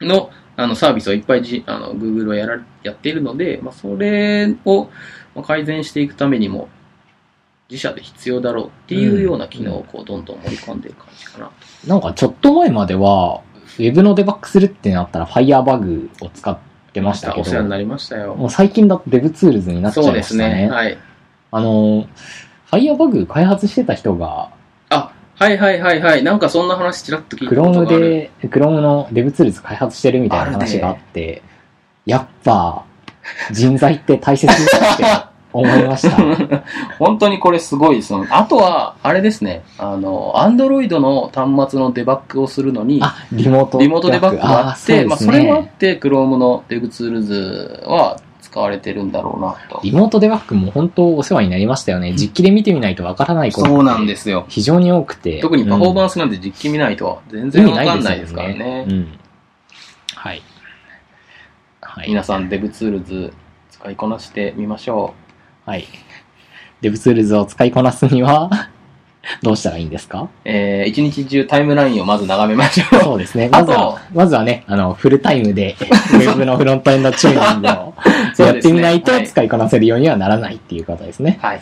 [0.00, 4.84] のあのサービスをいっぱい、G、あの Google はやらやっているので、まあ、それを
[5.34, 6.70] まあ改善していくためにも
[7.68, 11.50] 自社で必要だろうっていうような機能をこうどんどん盛り込んでいる感じかな。
[11.86, 13.42] なんかちょっと前までは、
[13.78, 16.58] ウェブのデバッグするってなったら Firebug を使っ
[16.92, 18.34] てましたけど、お世話になりましたよ。
[18.34, 20.62] もう最近だと DevTools になっちゃいそうですましたね。
[20.64, 20.70] ね。
[20.70, 20.98] はい。
[21.52, 22.06] あの、
[22.70, 24.50] Firebug 開発してた人が、
[24.90, 26.22] あ、はいはいはいはい。
[26.22, 28.00] なんかそんな話ちらっと聞いたことがある。
[28.00, 31.42] で、Chrome の DevTools 開発してるみたいな話があって、
[32.06, 32.84] やっぱ、
[33.52, 36.16] 人材って大切だって思いました。
[36.98, 38.24] 本当にこれすごいですよ。
[38.30, 39.62] あとは、あれですね。
[39.78, 43.78] あの、Android の端末のデバッグをするのに、あ、リモート。
[43.78, 45.72] リモートデバッグがあって、まあ、それもあっね。
[45.78, 48.18] て、Chrome の DevTools は
[48.50, 49.80] 使われてるんだろうなと。
[49.82, 52.12] リモートデバッグも本当お世話になりましたよね。
[52.12, 53.66] 実機で見てみないとわからないこと。
[53.68, 54.44] そうなんですよ。
[54.48, 55.40] 非常に多くて。
[55.40, 58.86] 特にパフォーマンンスなんて実機見ないと全意然わかんないですからね。
[58.88, 59.18] うん。
[60.14, 60.42] はい。
[61.80, 62.08] はい。
[62.08, 63.32] 皆さん DevTools
[63.70, 65.14] 使いこなしてみましょ
[65.70, 65.86] はい。
[66.80, 68.50] DevTools を使いこなすには、
[69.40, 70.22] どうしたらいいんですか？
[70.22, 70.28] う。
[70.44, 73.00] えー、一日中タイムラインをまず眺めましょう。
[73.04, 73.48] そうですね。
[73.52, 75.76] まずは、まずはね、あの、フルタイムで、
[76.12, 77.94] ウェブのフロントエンドチューニングを
[78.44, 81.38] やってみないとはい使いこなせるようにはならないっていうことですね。
[81.40, 81.60] はい。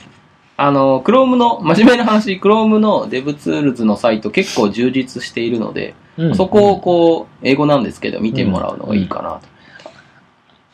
[0.56, 9.40] あの、Chrome の、真面目な話、Chrome の DevTools のサイト結構充実しているので、うんそこをこう、英語なんですけど、見てもらうのがいいかなと。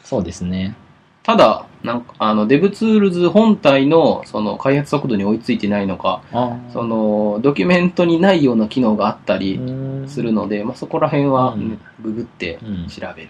[0.04, 0.76] そうですね。
[1.24, 9.60] ただ、なんか、あの、DevTools 本体の、その、開発速度に追いついてないのか、あその、ドキュメントにないような機能があったり
[10.06, 11.78] するので、まあ、そこら辺は、うん。
[12.02, 12.88] ググってうん。
[12.88, 13.28] 調べる。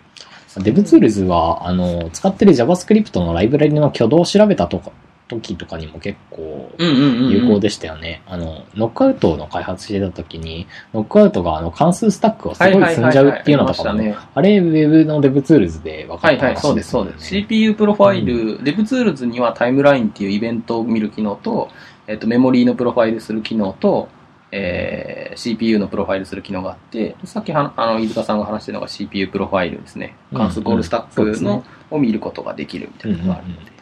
[0.63, 4.93] DevTools は、あの、使ってる JavaScript のライブラリの挙動を調べたとか、
[5.27, 7.31] 時とかにも結構うんうんうんうん。
[7.31, 8.23] 有効でしたよね。
[8.27, 17.27] あの、 Knockout の開発してた時に、 Knockout があの関数スタックをすごい積んじゃうっていうのとかも、ねあれ、ウェブの DevTools で分かったはいはい、そうです、そうです。
[17.27, 21.71] CPU プロファイル、DevTools にはタイムラインっていうイベントを見る機能と、
[22.07, 24.09] えっと、メモリーのプロファイルする機能と、
[24.53, 30.17] えー CPU のプロファイルする機能があって、さっきはあの飯塚さんが話してるのが CPU プロファイルですね。
[30.33, 33.74] 関数コールスタックの、を見ることができるみたいなのがあるので。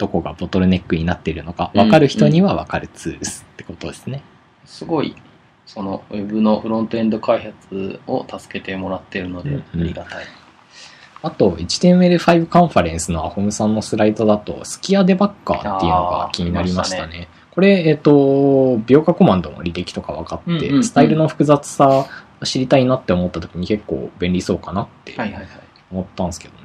[0.00, 4.22] どこがボトルネックになっているのか、分かる人には分かるツールってことですね。
[4.64, 5.14] すごい、
[5.66, 10.24] その Web のフロントエンド開発を助けてもらってるので、うんうんありがたい。
[11.22, 17.28] あと、HTML5 カンファレンスのアホムさんのスライドだと、 Skia debugger っていうのが気になりましたあーね。
[17.50, 18.10] これ、えっ、と、
[18.86, 22.06] 描画コマンドの履歴とか分かって、うんうんうんスタイルの複雑さ
[22.42, 25.14] 知りたいなって思った時に結構便利そうかなって。
[25.92, 26.59] 思ったんですけどね。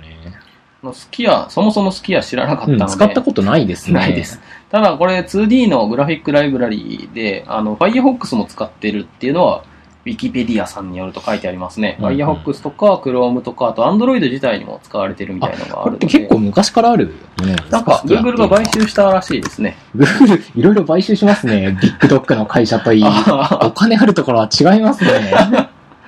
[0.86, 3.94] のスキア、そもそもスキア知らなかったうん、ので、使ったことないですね。
[4.00, 4.40] ないです。。
[4.70, 9.64] ただこれ 2D のグラフィックライブラリーで、あの、Firefox も使ってるっていうのは、
[10.06, 11.98] Wikipedia さんによると書いてありますね。
[12.00, 16.20] うんうん Firefox とか Chrome とか、あと Android 自体にも使われてるみたいなのがあこれってるので。
[16.20, 19.76] 結構昔からあるものなんか Google が買し収したらしいですね。
[19.96, 21.78] Google いろいろ買収しますね。
[21.82, 23.04] ビッグドッグの会社といい。
[23.04, 25.12] おあ金あるところは違いますね。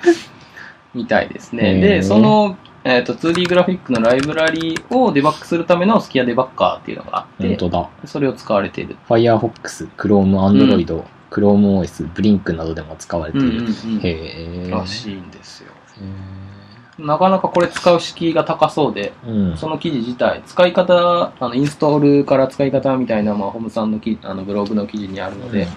[0.93, 1.79] みたいですへね。
[1.79, 2.57] ーで、その、
[2.89, 7.89] えっ、と、2D グラフィックのライブラリーをデバッグするためのスキアデバッカーっていうのがあって、本当だ。
[8.05, 8.95] それを使われている。
[9.09, 13.47] Firefox、Chrome、Android、ChromeOS、Blink などでも使われている。
[13.47, 13.71] うんうん
[14.01, 15.71] へーらしいんですよ。
[16.01, 19.57] へなかなかこれ使う敷居が高そうで、ーうん。
[19.57, 25.75] その記事自体、使い方、あの、インストールから使い方みたいな、まあ、ホームさんのきあのブログの記事にあるので、ちょっ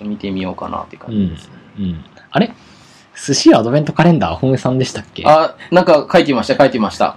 [0.00, 1.54] と見てみようかなって感じですね。
[1.78, 1.84] うん。
[1.84, 2.04] うん。
[2.30, 2.52] あれ？
[3.14, 5.22] 寿司アドベントカレンダー、本さんでしたっけ？
[5.26, 7.16] あ、なんか書いてました、書いてました。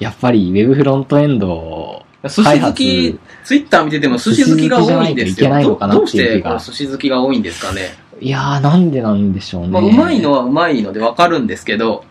[0.00, 7.90] やっぱり、ウェブフロントエンド、寿司好き、ツイッター見てても寿司好きが多いんですけどどうして寿司好きが多いんですかね。
[8.20, 9.68] いやー、なんでなんでしょうね。
[9.68, 12.04] まあ、うまいのはうまいのでわかるんですけど、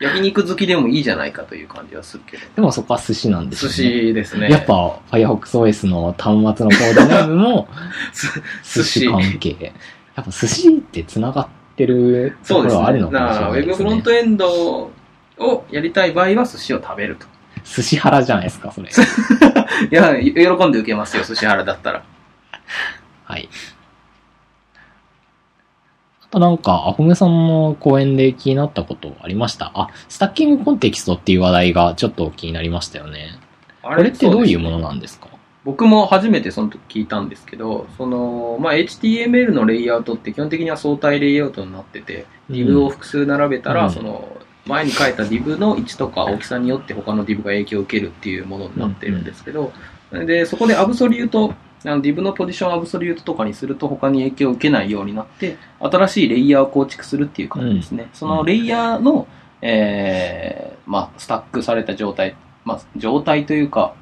[0.00, 2.42] 焼肉好きでもいいじゃないかという感じはするけど。
[2.56, 3.72] でもそこは寿司なんですね。
[3.72, 4.48] 司ですね。
[4.50, 7.68] やっぱ、FirefoxOS の端末のコードネームも
[8.64, 9.06] 寿司。
[9.08, 9.72] 関係。
[10.16, 11.50] やっぱ寿司って繋がって
[11.86, 12.76] るとそうですね。
[12.76, 13.74] ころはあるのかもしれないですね。
[13.76, 14.90] フロントエンド
[15.38, 17.26] をやりたい場合は寿司を食べると。
[17.64, 18.88] 寿司腹じゃないですか、それ。
[19.90, 22.02] いや、喜んで受けますよ、寿司腹だったら。
[23.24, 23.48] はい。
[26.22, 29.70] あとなんか、アホメさんの講演で気になったことありました？
[29.74, 33.38] あ、スタッキングコンテキストっていう話題がちょっと気になりましたよね。
[33.82, 35.28] あこれってどういうもののなんですか？
[35.64, 43.92] 僕も初めてその時聞いたんですけど、その、まあ、HTML のレイアウトって基本的には相対レイアウトになってて、div を複数並べたら、うん。
[43.92, 44.28] その、
[44.66, 49.72] 前に書いた div の位置とか大きさによって他の div が影響を受けるっていうものになってるんですけど、
[50.10, 51.54] で、そこでアブソリュート、
[51.86, 58.10] あの div のポジションアブソリュートとかにすると他に影響を受けないようになって、新しいレイヤーを構築するっていう感じですね。
[58.12, 59.26] そのレイヤーの、
[59.62, 63.94] えー、まあ、スタックされた状態、まあ、状態というか、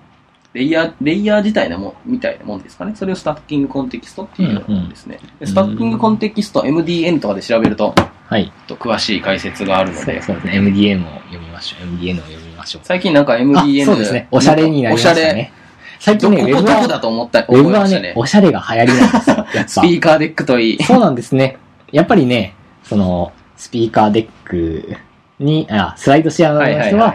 [0.54, 2.94] レイヤー、レイヤー自体のもん、みたいなもんですかね。
[2.94, 5.18] それをスタッキングコンテキストっていうもんですね。
[5.40, 7.94] でスタッキングコンテキスト MDN とかで調べると、
[8.26, 8.52] はい。
[8.66, 10.52] と詳しい解説があるので、そうですね。
[10.58, 11.86] MDN を読みましょう。
[11.86, 12.82] MDN を読みましょう。
[12.84, 14.28] 最近なんかあ MDN、そうですね。
[14.30, 15.34] おしゃれになりましたおしゃれ。
[15.34, 15.52] ね。
[15.98, 18.12] 最近ね、ウェブは、だと思った、ウェブはね。
[18.16, 19.46] おしゃれが流行りなんですよ。
[19.68, 20.82] スピーカーデックといい。
[20.82, 21.56] そうなんですね。
[21.92, 24.96] やっぱりね、その、 Speaker Deck
[25.38, 27.14] に、あ、 SlideShare の人は。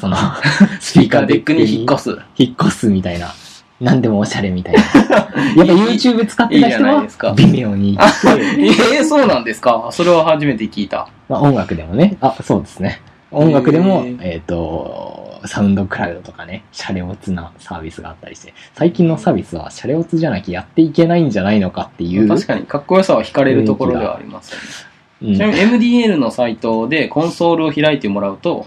[0.00, 0.16] その、
[0.80, 2.18] Speaker Deck に引っ越す。
[2.36, 3.32] 引っ越すみたいな。
[3.80, 4.80] なんでもおしゃれみたいな。
[5.12, 7.98] やっぱ YouTube 使ってたいいじゃ人はないですか、微妙に
[8.58, 9.88] えー、そうなんですか？
[9.90, 11.08] それは初めて聞いた。
[11.28, 13.00] まあ音楽でもね、あ、そうですね。
[13.30, 22.28] 音楽でもえっ、と、 SoundCloud とかね、シャレオツなサービスがあったりして、最近のサービスはシャレオツじゃなきゃやっていけないんじゃないのかっていう。
[22.28, 24.64] 確かに、かっこよさは惹かれるところではありますよね。
[24.64, 25.60] うんちなみに
[26.04, 28.66] MDN のサイトでコンソールを開いてもらうと、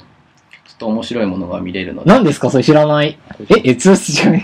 [0.78, 2.09] っと面白いものが見れるので。
[2.09, 2.49] 何ですか？
[2.51, 3.17] それ知らない？
[3.49, 4.34] え、え、通知違う？
[4.34, 4.43] 違う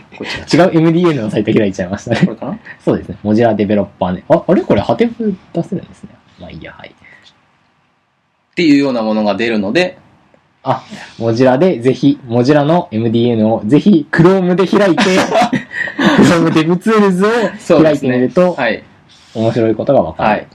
[0.91, 2.21] MDN のサイト開いちゃいましたね。
[2.25, 2.59] これかな？
[2.83, 3.17] そうですね。
[3.23, 4.23] モジュラデベロッパーね。
[4.27, 4.61] あ、あれ？
[4.63, 4.81] これ？
[4.81, 6.09] ハテブ出せるんですね。
[6.39, 6.89] まあいいや、はい。
[6.89, 9.97] っていうようなものが出るので、
[10.63, 10.83] あ、
[11.17, 15.03] モジュラでぜひ、モジュラの MDN をぜひ Chrome で開いて、
[16.19, 18.83] Chrome DevTools を開いてみると、はい。
[19.35, 20.29] 面白いことがわかる。
[20.29, 20.47] はい。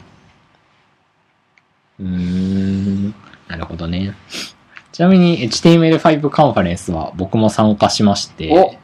[2.01, 3.15] うーん。
[3.49, 4.15] なるほどね。
[4.99, 8.75] ちなみに HTML5 カンファレンスは僕も参加しまして、お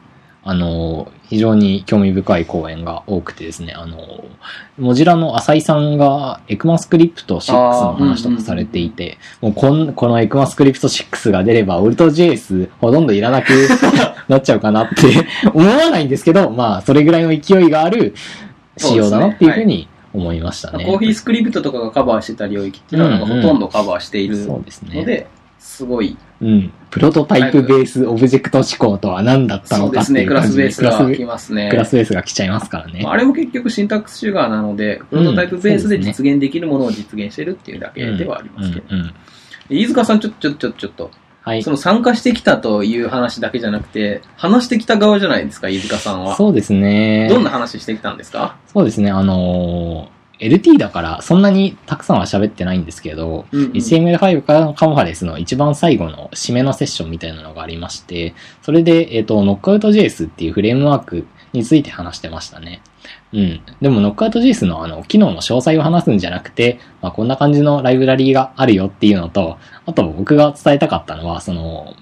[0.49, 4.23] あの、非常に興味深い講演が多くてですね、あの、
[4.77, 13.49] モジュラの浅井さんがエクマスクリプト6の話とかされていて、もうこんこのエクマスクリプト6が出れば、オルト JS ほとんどいらなく
[14.29, 18.15] なっちゃうかなって 思わないんですけど、まあ、それぐらいの勢いがある
[18.77, 20.85] 仕様だなっていうふうに思いましたね。
[20.85, 25.27] コーヒースクリプトとかがカバーしてた領域っていうのは、うんうんほとんどカバーしているそうですね。
[25.65, 26.15] すごい。
[26.41, 26.71] うん。
[26.89, 31.69] プロトタイプベースオブジェクト思考とは何だったのかっていうクラ感じで、スベースがクラス来ますね。
[31.69, 33.13] クラスベースが来ちゃいますからねまあ。
[33.13, 38.85] あれも結局シンタックスシュガーなので、プロトタイプベースで実現できるものを実現してるっていうだけではありますけど。
[38.89, 39.13] うんうんうん
[39.67, 41.11] 飯塚さん、ちょっと、ちょっと、ちょっと、ちょっと。
[41.41, 41.71] はいそ。
[41.71, 46.35] の参加してきたという話だけじゃなくて、話してきた側じゃないですか、飯塚さんは。
[46.35, 47.27] そうですね。
[47.31, 48.57] どんな話してきたんですか？
[48.67, 49.09] そうですね。
[49.09, 62.81] あのー LT だからそんなにたくさんは喋ってないんですけど、うんうん HTML5 からカンファレンスの一番最後の締めのセッションみたいなのがありまして、それで、えっ、と、Knockout.js っていうフレームワークについて話してましたね。
[63.33, 63.61] うん。
[63.81, 71.93] でも Knockout.js のあの、機能の詳細を話すんじゃなくて、まあ、こんな感じのライブラリーがあるよっていうのと、あと僕が伝えたかったのは、その、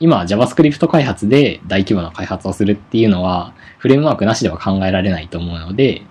[0.00, 6.02] 今 JavaScript 開発で大規模な開発をするっていうのは、フレームワークなしでは考えられないと思うので、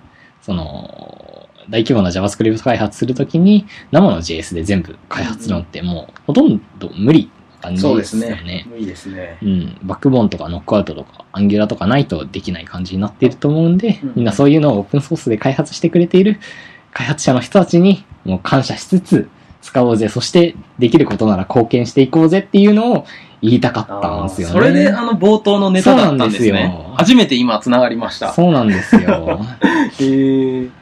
[0.42, 1.31] その、
[1.72, 8.68] 大規模な JavaScript 開発するときに、生の JS で全部開発するのってもう、ほとんど無理な感じそうでですねすよね。。
[8.78, 9.38] いいですね。
[9.42, 9.78] うん。
[9.84, 16.40] バックボーンとかノックアウトとか、アンギュラとかないとできない感じになっていると思うんで、うんみんなそういうのをオープンソースで開発してくれている
[16.94, 19.30] 開発者の人たちに、もう感謝しつつ、
[19.62, 23.06] 使おうぜ、そしてできることなら貢献していこうぜっていうのを
[23.42, 24.54] 言いたかったんですよね。
[24.54, 26.94] それであの冒頭のネタだったんですねですよ。
[26.98, 28.34] 初めて今繋がりました。
[28.34, 29.40] そうなんですよ。
[30.00, 30.81] へえ。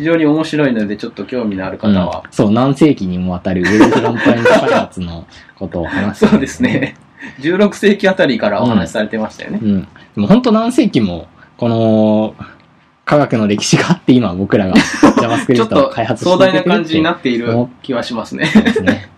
[0.00, 2.22] 非常に面白いので、ちょっと興味のある方は。
[2.24, 5.26] うんそう、何世紀にもわたるウェブフロントエンド開発の
[5.58, 6.62] ことを話してるそうです。
[6.62, 6.96] ね。
[7.40, 9.60] 16世紀あたりからお話しされてましたよね。
[9.62, 9.80] うん。
[9.82, 11.28] でも本当何世紀も、
[11.58, 12.34] この、
[13.04, 18.46] 科学の歴史があって今僕らがちょっ JavaScript をと開発して壮大いけてるってな感じになっている気はしますね。
[18.46, 19.10] ですね。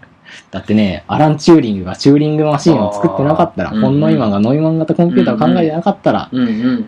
[0.51, 6.87] だってね、アラン・チューリングがチューリングマシンを作ってなかったら、あーフォン・ノイマンがノイマン型コンピューターを考えてなかったら、うんうん。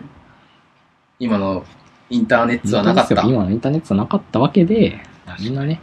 [1.19, 1.63] 今の
[2.09, 3.21] インターネットはなかった。
[3.23, 4.99] 今のインターネットはなかったわけで、
[5.39, 5.81] みんなね、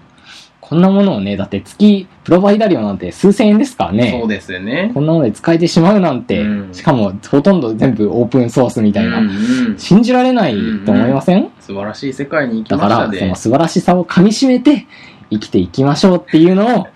[0.60, 4.16] こんなものをね、だって月、プロバイダ料なんて数千円ですからね。
[4.18, 4.90] そうですよね。
[4.94, 10.54] こんなので使えてしまうなんて、うんしかもほとんど全部オープンソースみたいな、うんうん信じられない
[10.86, 13.18] と思いません、素晴らしい世界に行きだから、ましたね。
[13.18, 14.86] その素晴らしさを噛み締めて
[15.30, 16.86] 生きていきましょうっていうのを、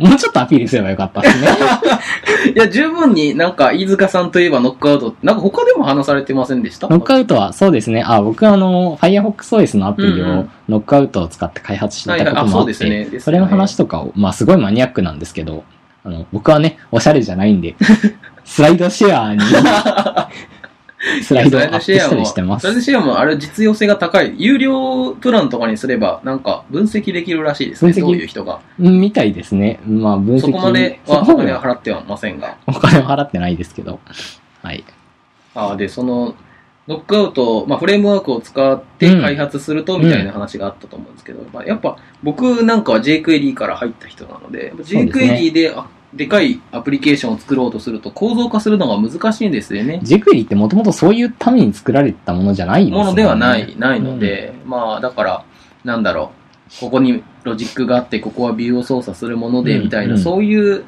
[0.00, 1.48] もうちょっとアピールすればよかったですね。
[2.56, 6.88] いや、十分になんか、飯塚さんといえばノックアウト、なんか他でも話されてませんでした？
[6.88, 8.02] ノックアウトは、そうですね。
[8.06, 15.64] あ、僕はあの、Firefox OS のアプリをノックアウトを使って開発していたこともあって、そうですねねそれの話とかを、まあすごいマニアックなんですけど、
[16.02, 17.76] あの、僕はね、おしゃれじゃないんで、
[18.44, 19.40] スライドシェアに、
[21.22, 22.74] スライドをアップしたりしてますスライ。
[22.76, 24.34] ドシェアもあれ実用性が高い。
[24.36, 27.92] 有料プランとかにすれば、なんか分析できるらしいですね。
[27.92, 28.60] 分析どういう人が。
[28.78, 29.80] うんみたいですね。
[29.86, 30.40] まあ分析。
[30.40, 32.56] そこまではお金では払ってはませんが。
[32.66, 33.98] お金は払ってないですけど。
[34.62, 34.84] はい。
[35.54, 36.34] あで、その、
[36.86, 50.00] ノックアウト、まあ、フレームワークを使って開発すると、みたいな話があったと思うんですけど、まあ、やっぱ僕なんかは jQuery から入った人なので、そうですね jQuery であでかいアプリケーションを作ろうとすると構造化するのが難しいんですよね。
[50.02, 55.44] ジェクリってもともとそういうために作られたものじゃないですものではない、ねないので、まあ、だから、
[55.84, 60.84] なんだろう、ここにロジックがあって、ここはビューを操作するもので、うんみたいな、うんそういう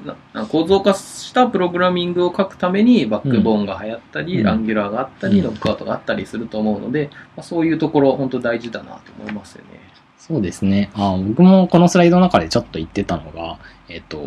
[0.51, 9.92] 構造化したプログラミングを書くために、バックボーンが流行ったり、うんアンギュラーがあったり、うんノックアウトがあったりすると思うので、まあ、そういうところ、本当大事だなと思いますよね。
[10.25, 10.93] そうですね。
[10.95, 13.59] あ僕もこのスライドの中でちょっと言ってたのが、
[13.89, 14.19] えっと、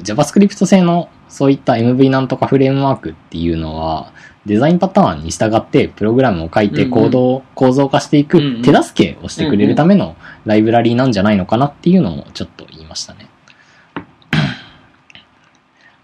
[0.00, 4.12] JavaScript 製のそういった MV なんとかフレームワークっていうのは、
[4.44, 10.16] デザインパターンに従ってプログラムを書いてうんうんコードを構造化していく手助けをしてくれるための
[10.46, 13.28] ライブラリーなんじゃないのかなっていうのをちょっと言いましたね。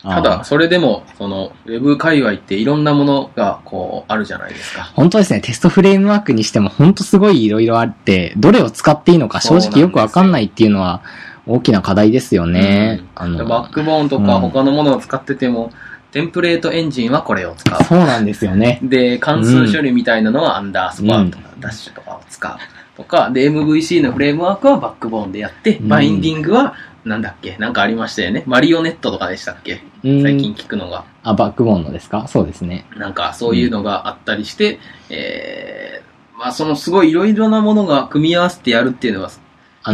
[0.03, 4.91] ただ、それでも、その、ウェブ界隈っていろんなものが、こう、あるじゃないですか。
[4.95, 11.03] 本当ですね、テストフレームワークにしても本当すごいいろいろあって、どれを使っていいのか正直よくわかんないっていうのは
[11.47, 13.03] 大きな課題ですよね。
[13.15, 15.71] あのバックボーンとかうん他のものを使ってても、
[16.11, 17.85] テンプレートエンジンはこれを使う。
[17.85, 18.81] そうなんですよね。
[18.83, 22.57] で、関数処理みたいなのはアンダースコアとかダッシュとかを使う。
[22.97, 26.75] とか、で、MVC のフレームワークはバックボーンでやって、うんバインディングは、
[27.05, 27.57] なんだっけ？
[27.59, 28.43] なんかありましたよね。
[28.47, 29.73] マリオネットとかでしたっけ？
[29.75, 31.05] うん最近聞くのが。
[31.23, 32.27] あ、バックボーンのですか？
[32.27, 32.85] そうですね。
[32.97, 34.81] なんかそういうのがあったりして、
[35.11, 39.31] えー、まあそのすごいいろいろなものが組み合わせてやるっていうのは、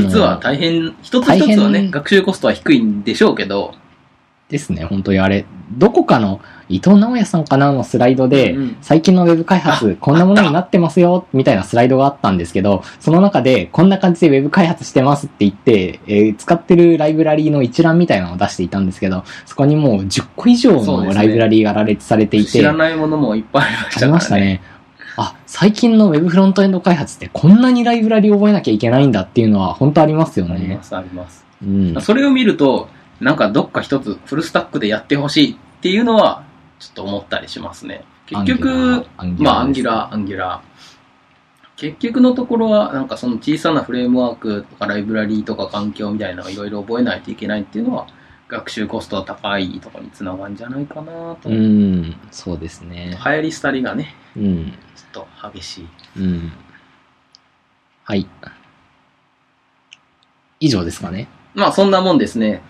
[0.00, 3.74] 実は大変、一つ一つはね、学習コストは低いんでしょうけど、
[4.48, 5.44] ですね、本当にあれ。
[5.76, 6.40] どこかの
[6.70, 24.12] 伊藤直也さんかなのスライドで、うん最近のウェブ開あ発、こんなものになってますよ、みたいなスライドがあったんですけど、その中で、こんな感じでウェブ開発してますって言って、えー使ってるライブラリーの一覧みたいなのを出していたんですけど、そこにもう10個以上のライブラリーが羅列されていて、知らないものもいっぱいありましありたからね。
[24.12, 24.62] ましたね。
[25.18, 30.54] あ、最近のウェブフロントエンド開発ってこんなにライブラリー覚えなきゃいけないんだっていうのは本当ありますよね。
[30.54, 31.44] あります、あります。
[31.62, 32.00] うん。
[32.00, 32.88] それを見ると、
[33.20, 36.44] なんかどっか一つフルスタックでやってほしいっていうのは、
[36.78, 38.04] ちょっと思ったりしますね。
[38.26, 40.68] 結局、まあ、 Angular、Angular。
[41.76, 48.06] 結局のところは、なんかその小さなフレームワークとかライブラリーとか環境みたいなのをいろいろ覚えないといけないっていうのは、
[48.48, 51.48] 学習コストが高いところにつながるんじゃないかなと。
[51.48, 52.99] うん、そうですね。
[52.99, 54.72] 流行り廃りがね、うん。
[54.96, 55.88] ちょっと激しい。
[56.16, 56.52] うん。
[58.04, 58.26] はい。
[60.60, 61.28] 以上ですかね。
[61.54, 62.62] まあ、そんなもんですね。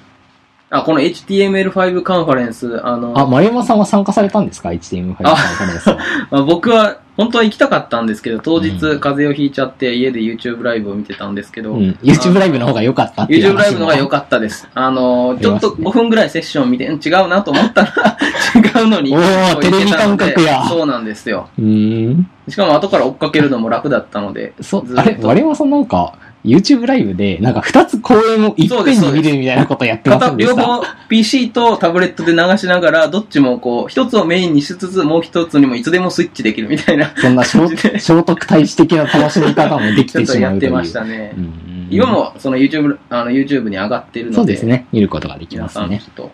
[0.71, 5.91] あ、この HTML5 カンファレンス、あの、あ、丸山さんは参加されたんですか ?HTML5 カンファレンス
[6.31, 11.99] あ、僕は本当は行きたかったんですけど、当日うん風邪をひいちゃって家で YouTube ライブを見てたんですけど、うん。
[12.03, 14.69] YouTube ライブの方が良かったっていう YouTube ライブの方が良っかったです。
[14.73, 17.89] あのー、ちょっとありますね5分ぐらいセッション見て、うん違うなと思ったら
[18.55, 19.17] 違うのに。
[19.17, 21.49] おーこう行けたのでテレビ感覚やそうなんですよ。
[21.57, 21.63] た。
[21.63, 22.31] うーん。
[22.49, 26.13] しかも後から追っかけるのも楽だったので、そうあれ丸山さんなんか、
[26.45, 30.35] YouTube ライブで、なんか二つ公演をいっぺんに見るみたいなことやってました？
[30.37, 37.59] 両方 PC とタブレットで流しながら、どっちもこう、一つをメインにしつつ、もう一つにもいつでもスイッチできるみたいな、そんな 聖
[37.99, 40.73] 聖徳太子的な楽しみ方もできちょてっとやってしまうという。
[40.73, 41.35] ましたね。
[41.37, 41.53] うん
[41.91, 44.87] 今もその YouTube、あの YouTube に上がってるので、そうですね。
[44.93, 46.25] 見ることができ皆ますねちょ。
[46.25, 46.31] っと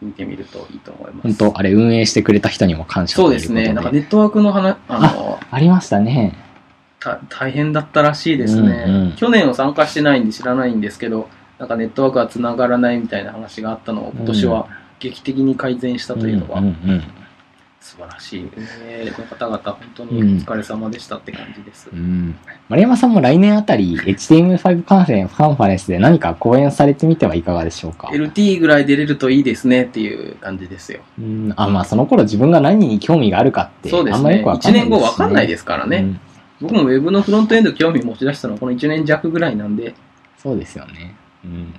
[0.00, 1.22] 見てみるといいと思います。
[1.24, 3.72] 本当あれ運営してくれた人にも感謝そうですね。
[3.72, 6.34] なんかネットワークの話、あの、ありましたね。
[7.02, 11.28] た大変だったらしいですね、うんうん去年は参加してないんで知らないんですけど、
[11.58, 17.02] なんかネットワークが繋がらないみたいな話があったのを今年は劇的に改善したというのはうんうんうん
[17.80, 18.48] 素晴らしい。
[18.56, 21.88] 運営の方々本当にお疲れ様でしたって感じです。
[21.92, 22.36] うん
[22.68, 31.00] 丸山さんも来年あたり HTML5 カンファレンスカンファレンスで何か講演されてみてはいかがでしょうか？LT ぐらい出れるといいですねっていう感じですよ。
[31.18, 33.90] うんあ、まあその頃自分が何に興味があるかって。
[33.92, 34.90] あんまよくわか1んないです、ね。
[34.90, 35.96] 年後わかんないですからね。
[35.98, 36.20] うん
[36.62, 39.94] 僕も Web のフロントエンド興味持ち出したのはこの1年弱ぐらいなんで、
[40.38, 41.14] そうですよね。
[41.44, 41.74] うん。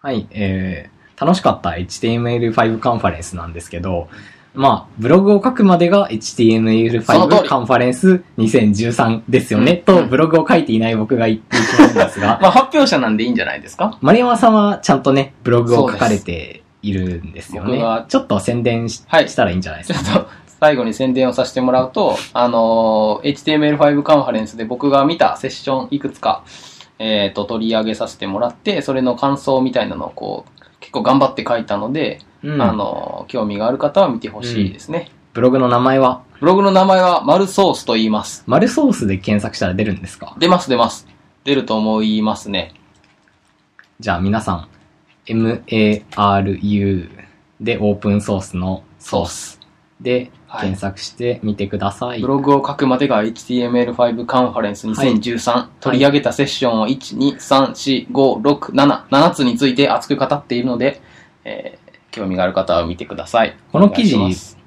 [0.00, 4.08] はい、えー、楽しかった HTML5 カンファレンスなんですけど、
[4.54, 7.48] まあ、ブログを書くまでがその通 HTML5 り。
[7.48, 13.98] カンファレンス2013ですよね、と、ブログを書いていない僕が言ってしまうんですが、まあ発表者なんでいいんじゃないですか？
[14.00, 17.82] 丸山さんはちゃんとね、ブログを書かれているんですよね。
[18.08, 19.26] ちょっと宣伝し,、はい。
[19.26, 20.30] たらいいんじゃないですか、ちょっと
[20.64, 23.34] 最後に宣伝をさせてもらうと、あのー
[23.76, 26.42] HTML5 カンファレンスで僕が見たセッションいくつか、
[26.98, 30.50] えっ、と、取り上げさせてもらって、それの感想みたいなのをこう、
[30.80, 35.10] 結構頑張って書いたので、うんあのー興味がある方は見てほしいですね。
[35.34, 38.42] ブログの名前は、ブログの名前はマルソースと言います。
[38.46, 40.34] マルソースで検索したら出るんですか？
[40.38, 41.06] 出ます出ます。
[41.44, 42.72] 出ると思いますね。
[44.00, 44.68] じゃあ皆さん、
[45.26, 47.10] MARU
[47.60, 49.60] でオープンソースのソース
[50.00, 52.20] ではい検索してみてください。
[52.20, 61.00] ブログを書くまでが HTML5 カンファレンス2013、取り上げたセッションを1、2、3、4、5、6、7、7つについて熱く語っているので、
[61.44, 61.84] えー
[62.14, 63.56] 興味がある方は見てください。
[63.72, 64.16] この記事